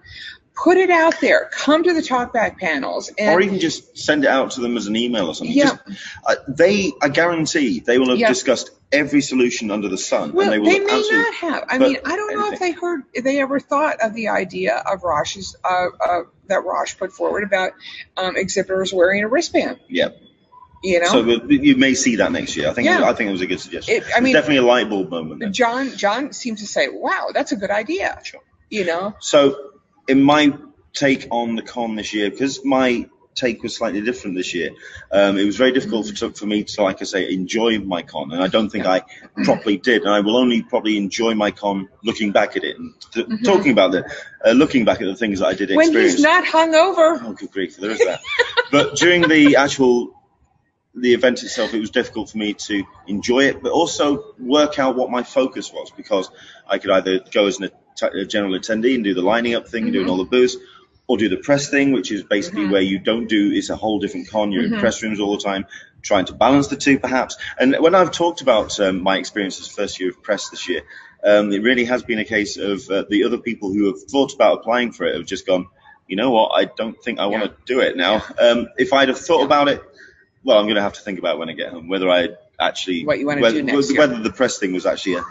[0.54, 1.48] put it out there.
[1.52, 4.86] Come to the talkback panels and or even just send it out to them as
[4.86, 5.56] an email or something.
[5.56, 5.76] Yeah.
[5.86, 8.28] Just, uh, they, I guarantee, they will have Yeah.
[8.28, 11.64] discussed every solution under the sun, well, and they they, may not have.
[11.68, 14.76] I mean, I don't know if they heard, if they ever thought of the idea
[14.76, 17.72] of Rosh's, uh, uh, that Rosh put forward about
[18.18, 19.80] um, exhibitors wearing a wristband.
[19.88, 20.08] Yeah.
[20.84, 22.68] You know, So you may see that next year.
[22.68, 22.86] I think.
[22.86, 23.04] Yeah.
[23.08, 23.96] I think it was a good suggestion.
[23.96, 25.40] It- I mean- definitely a light bulb moment.
[25.40, 25.48] There.
[25.48, 28.40] John John seems to say, "Wow, that's a good idea." Sure.
[28.68, 29.71] You know, So,
[30.08, 30.52] in my
[30.92, 34.70] take on the con this year, because my take was slightly different this year,
[35.10, 38.30] um, it was very difficult for, for me to, like I say, enjoy my con,
[38.32, 39.02] and I don't think I
[39.44, 40.02] properly did.
[40.02, 43.72] And I will only probably enjoy my con looking back at it and t- talking
[43.72, 44.04] about it,
[44.44, 45.76] uh, looking back at the things that I did Mm-hmm.
[45.76, 46.14] when experience.
[46.14, 47.20] he's not hungover.
[47.24, 48.20] Oh, good grief, there is that.
[48.70, 50.12] but during the actual
[50.94, 54.94] the event itself, it was difficult for me to enjoy it, but also work out
[54.94, 56.30] what my focus was because
[56.68, 57.70] I could either go as an,
[58.00, 60.56] att- general attendee and do the lining up thing and doing all the booths,
[61.08, 63.98] or do the press thing, which is basically where you don't do it's a whole
[63.98, 64.52] different con.
[64.52, 65.66] You're in press rooms all the time,
[66.00, 67.36] trying to balance the two, perhaps.
[67.58, 70.82] And when I've talked about um, my experiences first year of press this year,
[71.24, 74.32] um, it really has been a case of uh, the other people who have thought
[74.34, 75.66] about applying for it have just gone,
[76.08, 78.22] you know what, I don't think I want to do it now.
[78.40, 79.44] Um, if I'd have thought Yeah.
[79.46, 79.82] about it,
[80.44, 83.04] well, I'm going to have to think about when I get home whether I actually
[83.04, 84.00] What you wanna whether, do next year.
[84.00, 85.24] whether the press thing was actually a,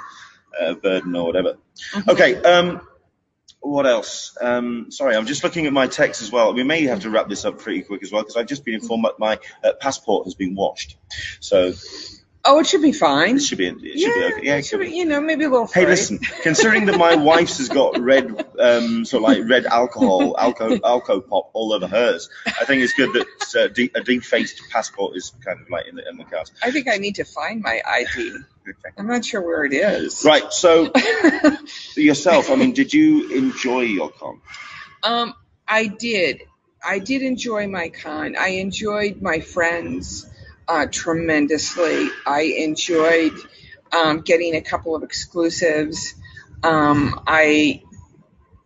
[0.59, 1.57] a burden or whatever.
[1.93, 2.09] Mm-hmm.
[2.09, 2.35] Okay.
[2.41, 2.81] Um,
[3.61, 4.35] what else?
[4.41, 6.53] Um, sorry, I'm just looking at my text as well.
[6.53, 8.73] We may have to wrap this up pretty quick as well because I've just been
[8.75, 10.97] informed that my uh, passport has been washed.
[11.39, 11.73] So
[12.43, 13.35] Oh, it should be fine.
[13.37, 13.67] It should be.
[13.67, 14.47] It should be okay.
[14.47, 14.89] Yeah, it should be.
[14.89, 15.67] you know, maybe a little.
[15.67, 15.91] Hey, free.
[15.91, 16.17] listen.
[16.41, 18.25] Considering that my wife's has got red,
[18.57, 22.93] um, sort of like red alcohol, alco, alco pop all over hers, I think it's
[22.93, 26.23] good that uh, de- a defaced passport is kind of like in the in the
[26.23, 26.51] cards.
[26.63, 28.37] I think I need to find my ID.
[28.97, 30.23] I'm not sure where it is.
[30.25, 30.51] Right.
[30.53, 30.91] So
[31.95, 34.41] yourself, I mean, did you enjoy your con?
[35.03, 35.33] Um,
[35.67, 36.43] I did.
[36.83, 38.35] I did enjoy my con.
[38.37, 40.29] I enjoyed my friends
[40.67, 42.09] uh, tremendously.
[42.25, 43.33] I enjoyed
[43.91, 46.15] um, getting a couple of exclusives.
[46.63, 47.83] Um, I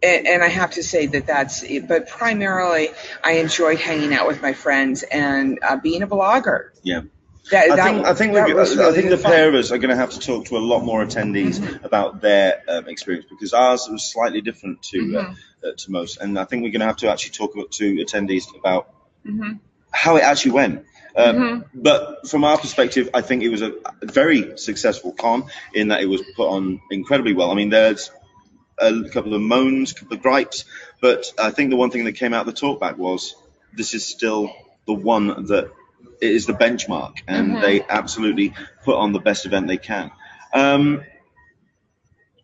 [0.03, 1.87] and, and I have to say that that's it.
[1.87, 2.89] But primarily,
[3.23, 6.69] I enjoyed hanging out with my friends and uh, being a blogger.
[6.83, 7.01] Yeah.
[7.51, 9.31] That, I that- think I think that we, was I think the fun.
[9.31, 11.85] pair of us are going to have to talk to a lot more attendees Mm-hmm.
[11.85, 15.15] about their um, experience because ours was slightly different to Mm-hmm.
[15.63, 17.71] uh, uh, to most, and I think we're going to have to actually talk about,
[17.73, 18.89] to attendees about
[19.27, 19.59] Mhm.
[19.91, 20.85] how it actually went.
[21.15, 21.81] Um, Mm-hmm.
[21.81, 23.73] But from our perspective, I think it was a
[24.03, 27.51] very successful con in that it was put on incredibly well.
[27.51, 28.11] I mean, there's
[28.77, 30.65] a couple of moans, a couple of gripes,
[31.01, 33.33] but I think the one thing that came out of the talkback was
[33.73, 34.51] this is still
[34.85, 35.71] the one that
[36.21, 37.61] is the benchmark, and Mhm.
[37.61, 38.53] they absolutely
[38.83, 40.11] put on the best event they can.
[40.53, 41.03] Um,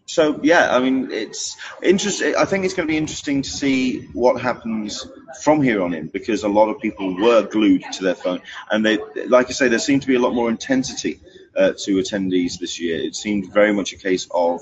[0.06, 2.36] so yeah, I mean, it's interesting.
[2.36, 5.08] I think it's going to be interesting to see what happens
[5.42, 8.86] from here on in because a lot of people were glued to their phone, and
[8.86, 8.98] they,
[9.28, 11.22] like I say, there seemed to be a lot more intensity
[11.56, 12.98] uh, to attendees this year.
[12.98, 14.62] It seemed very much a case of,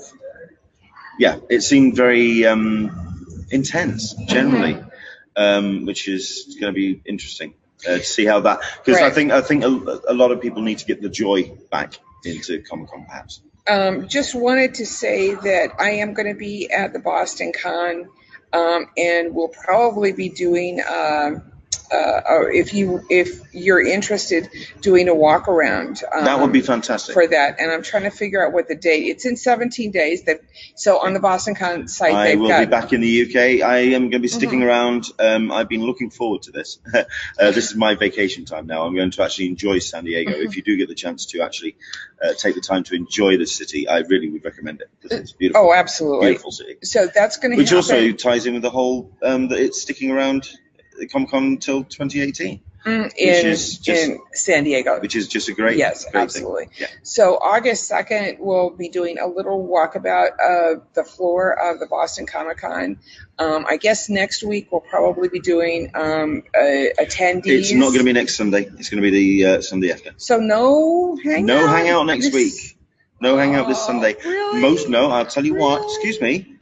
[1.18, 4.78] yeah, it seemed very um, intense generally,
[5.34, 7.54] um, which is going to be interesting
[7.88, 10.62] uh, to see how that because I think I think a, a lot of people
[10.62, 13.42] need to get the joy back into Comic Con perhaps.
[13.68, 18.08] Um, just wanted to say that I am going to be at the Boston Con,
[18.52, 20.80] um, and we'll probably be doing.
[20.80, 21.42] um
[21.92, 24.48] uh, or if you if you're interested,
[24.80, 26.02] doing a walk around.
[26.14, 27.12] Um, that would be fantastic.
[27.14, 29.04] for that, and I'm trying to figure out what the date.
[29.08, 30.22] It's in 17 days.
[30.24, 30.40] That
[30.76, 32.60] so on the Boston Con site I will got.
[32.60, 33.62] be back in the UK.
[33.66, 34.66] I am going to be sticking Mhm.
[34.66, 35.04] around.
[35.18, 36.78] Um, I've been looking forward to this.
[36.94, 37.02] uh,
[37.38, 38.84] this is my vacation time now.
[38.84, 40.32] I'm going to actually enjoy San Diego.
[40.32, 40.44] Mhm.
[40.44, 41.76] If you do get the chance to actually
[42.22, 45.32] uh, take the time to enjoy the city, I really would recommend it because it's
[45.32, 46.28] beautiful, Oh, absolutely.
[46.28, 46.76] beautiful city.
[46.82, 47.76] So that's going to Which happen.
[47.78, 50.48] also ties in with the whole um, that it's sticking around
[51.06, 54.98] Comic Con until 2018, Mm, in, is just- in San Diego.
[55.00, 56.68] which is just a great, yes, great absolutely.
[56.78, 56.86] Yeah.
[57.02, 62.24] So August 2nd, we'll be doing a little walkabout of the floor of the Boston
[62.24, 62.98] Comic Con.
[63.38, 66.58] Um, I guess next week we'll probably be doing um, uh,
[66.98, 67.42] attendees.
[67.46, 68.62] It's not going to be next Sunday.
[68.78, 70.12] It's going to be the uh, Sunday after.
[70.16, 71.44] So no hangout.
[71.46, 72.76] No hangout next This- week.
[73.22, 74.16] No hangout this Oh, Sunday.
[74.24, 74.60] really?
[74.62, 75.10] Most no.
[75.10, 75.82] I'll tell you what.
[75.84, 76.54] Excuse me.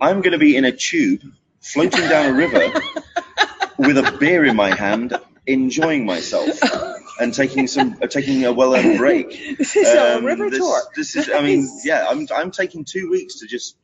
[0.00, 1.22] I'm going to be in a tube,
[1.60, 2.72] floating down a river,
[3.78, 5.14] with a beer in my hand,
[5.46, 6.58] enjoying myself
[7.20, 9.28] and taking some, uh, taking a well-earned break.
[9.58, 10.82] This is a Um, river this, tour.
[10.94, 11.30] This is.
[11.30, 12.06] I mean, yeah.
[12.08, 12.26] I'm.
[12.34, 13.76] I'm taking two weeks to just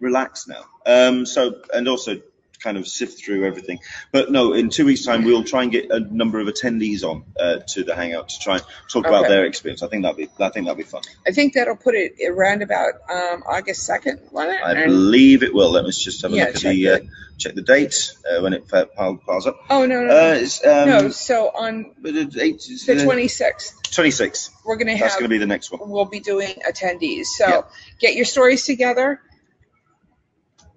[0.00, 0.64] relax now.
[0.86, 1.26] Um.
[1.26, 2.20] So and also
[2.64, 3.78] kind of sift through everything.
[4.10, 7.22] But no, in two weeks' time, we'll try and get a number of attendees on
[7.38, 9.34] uh, to the hangout to try and talk about Okay.
[9.34, 9.82] their experience.
[9.82, 10.28] I think that'll be.
[10.40, 11.02] I think that'll be fun.
[11.28, 14.60] I think that'll put it around about um, August 2nd, won't it?
[14.64, 15.70] I And- believe it will.
[15.72, 16.98] Let me just have a Yeah, look at the uh,
[17.38, 19.56] check the date uh, when it piles up.
[19.68, 20.10] oh, no, no.
[20.16, 24.50] Uh, it's, um, no, so on but it- eight- it's, the uh, 26th, 26th.
[24.64, 25.00] we're going to have.
[25.00, 25.80] That's going to be the next one.
[25.90, 27.26] we'll be doing attendees.
[27.26, 27.60] So Yeah.
[28.00, 29.20] get your stories together,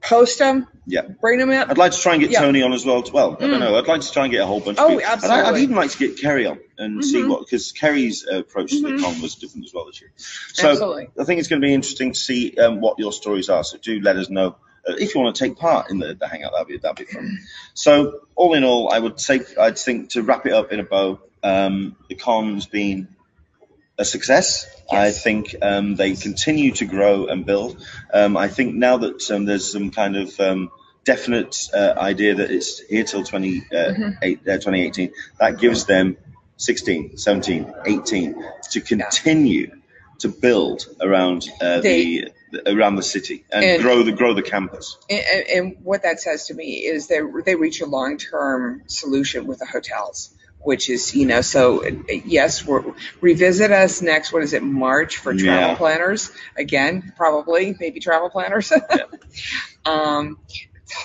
[0.02, 1.02] post them, Yeah.
[1.22, 1.58] bring them in.
[1.70, 2.42] I'd like to try and get Yeah.
[2.42, 3.04] Tony on as well.
[3.12, 3.60] Well, I don't Mm.
[3.60, 3.76] know.
[3.78, 4.78] I'd like to try and get a whole bunch.
[4.80, 5.06] Oh, of people.
[5.24, 7.30] And I, I'd even like to get Kerry on and see Mhm.
[7.30, 8.98] what because Kerry's approach to Mhm.
[8.98, 10.12] the con was different as well this year.
[10.54, 11.08] So Absolutely.
[11.20, 13.64] I think it's going to be interesting to see um, what your stories are.
[13.64, 14.56] So do let us know
[14.88, 16.54] uh, if you want to take part in the, the hangout.
[16.54, 17.40] That'd be that'd be fun.
[17.74, 20.84] So all in all, I would say I'd think to wrap it up in a
[20.84, 21.20] bow.
[21.44, 23.10] Um, the con's been
[23.98, 24.68] a success.
[24.92, 27.84] I think um, they continue to grow and build.
[28.14, 30.72] Um, I think now that um, there's some kind of um,
[31.04, 34.18] definite uh, idea that it's here till 20, uh, Mhm.
[34.22, 36.18] eight, uh, 2018, that gives them
[36.58, 38.36] 16, 17, 18
[38.72, 39.72] to continue
[40.20, 42.32] to build around uh, They- the
[42.66, 44.98] around the city and, And- grow the grow the campus.
[45.10, 45.24] And,
[45.54, 49.66] and, what that says to me is that they reach a long-term solution with the
[49.66, 50.30] hotels,
[50.68, 51.82] which is, you know, so
[52.26, 52.84] yes, we're,
[53.22, 54.34] revisit us next.
[54.34, 55.76] What is it, March for travel Yeah.
[55.76, 57.14] planners again?
[57.16, 58.70] Probably, maybe travel planners.
[59.86, 60.38] um,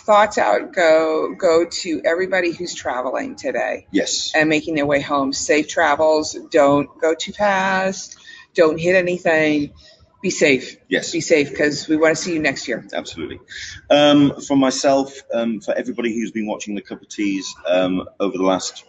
[0.05, 0.73] thoughts out.
[0.73, 4.33] Go go to everybody who's traveling today Yes.
[4.35, 5.33] and making their way home.
[5.33, 6.37] Safe travels.
[6.51, 8.17] Don't go too fast.
[8.55, 9.75] Don't hit anything.
[10.23, 10.77] Be safe.
[10.89, 11.13] Yes.
[11.13, 12.85] Be safe because we want to see you next year.
[12.93, 13.39] Absolutely.
[13.91, 18.37] Um, for myself, um, for everybody who's been watching the Cup of Teas um, over
[18.37, 18.85] the last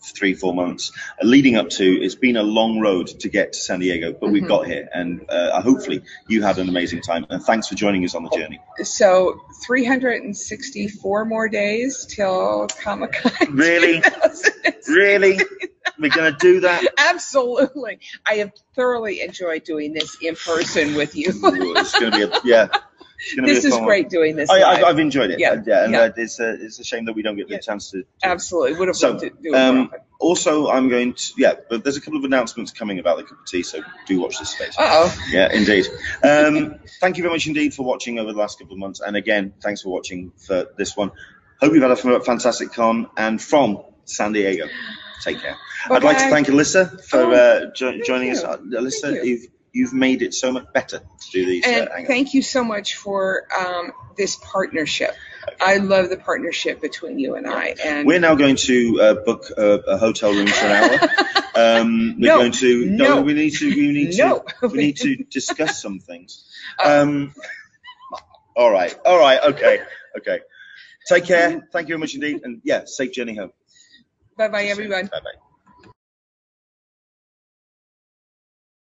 [0.00, 0.92] three, four months
[1.22, 1.84] uh, leading up to.
[1.84, 4.48] It's been a long road to get to San Diego, but we've Mhm.
[4.48, 7.26] got here, and uh, hopefully you had an amazing time.
[7.30, 8.60] And thanks for joining us on the journey.
[8.82, 13.48] So 364 more days till Comic Con.
[13.56, 14.02] Really?
[14.88, 15.38] Really,
[15.98, 16.84] we're gonna do that?
[16.98, 17.98] Absolutely.
[18.26, 21.28] I have thoroughly enjoyed doing this in person with you.
[21.28, 22.68] It's gonna be a yeah.
[23.36, 24.48] This is great doing this.
[24.48, 25.40] I, I've, I've enjoyed it.
[25.40, 26.00] Yeah, yeah, and yeah.
[26.02, 27.60] uh, it's a it's a shame that we don't get the Yeah.
[27.60, 28.04] chance to.
[28.22, 28.78] Absolutely.
[28.78, 29.90] Would have So, loved to do it um.
[30.20, 33.38] Also, I'm going to yeah, but there's a couple of announcements coming about the cup
[33.40, 34.76] of tea, so do watch this space.
[34.78, 35.16] Uh-oh.
[35.30, 35.86] Yeah, indeed.
[36.24, 39.16] Um, thank you very much indeed for watching over the last couple of months, and
[39.16, 41.12] again, thanks for watching for this one.
[41.60, 44.66] Hope you've had a fantastic con, and from San Diego,
[45.22, 45.56] take care.
[45.90, 48.42] I'd like to thank Alyssa for Oh, uh, jo- thank joining us.
[48.42, 48.48] you.
[48.48, 49.22] Uh, Alyssa, you.
[49.22, 51.64] you've you've made it so much better to do these.
[51.66, 55.14] And uh, thank you so much for um, this partnership.
[55.60, 57.74] I love the partnership between you and I.
[57.82, 61.08] And We're now going to uh, book a, a hotel room for an hour.
[61.58, 63.20] Um, we're No, going to no.
[63.22, 66.44] we need to we need to we need to discuss some things.
[66.78, 67.34] Uh, Um,
[68.54, 69.82] all right, all right, okay,
[70.18, 70.38] okay.
[71.08, 71.66] Take care.
[71.72, 73.50] Thank you very much indeed, and yeah, safe journey home.
[74.36, 75.06] Bye bye, everyone.
[75.06, 75.47] Bye bye.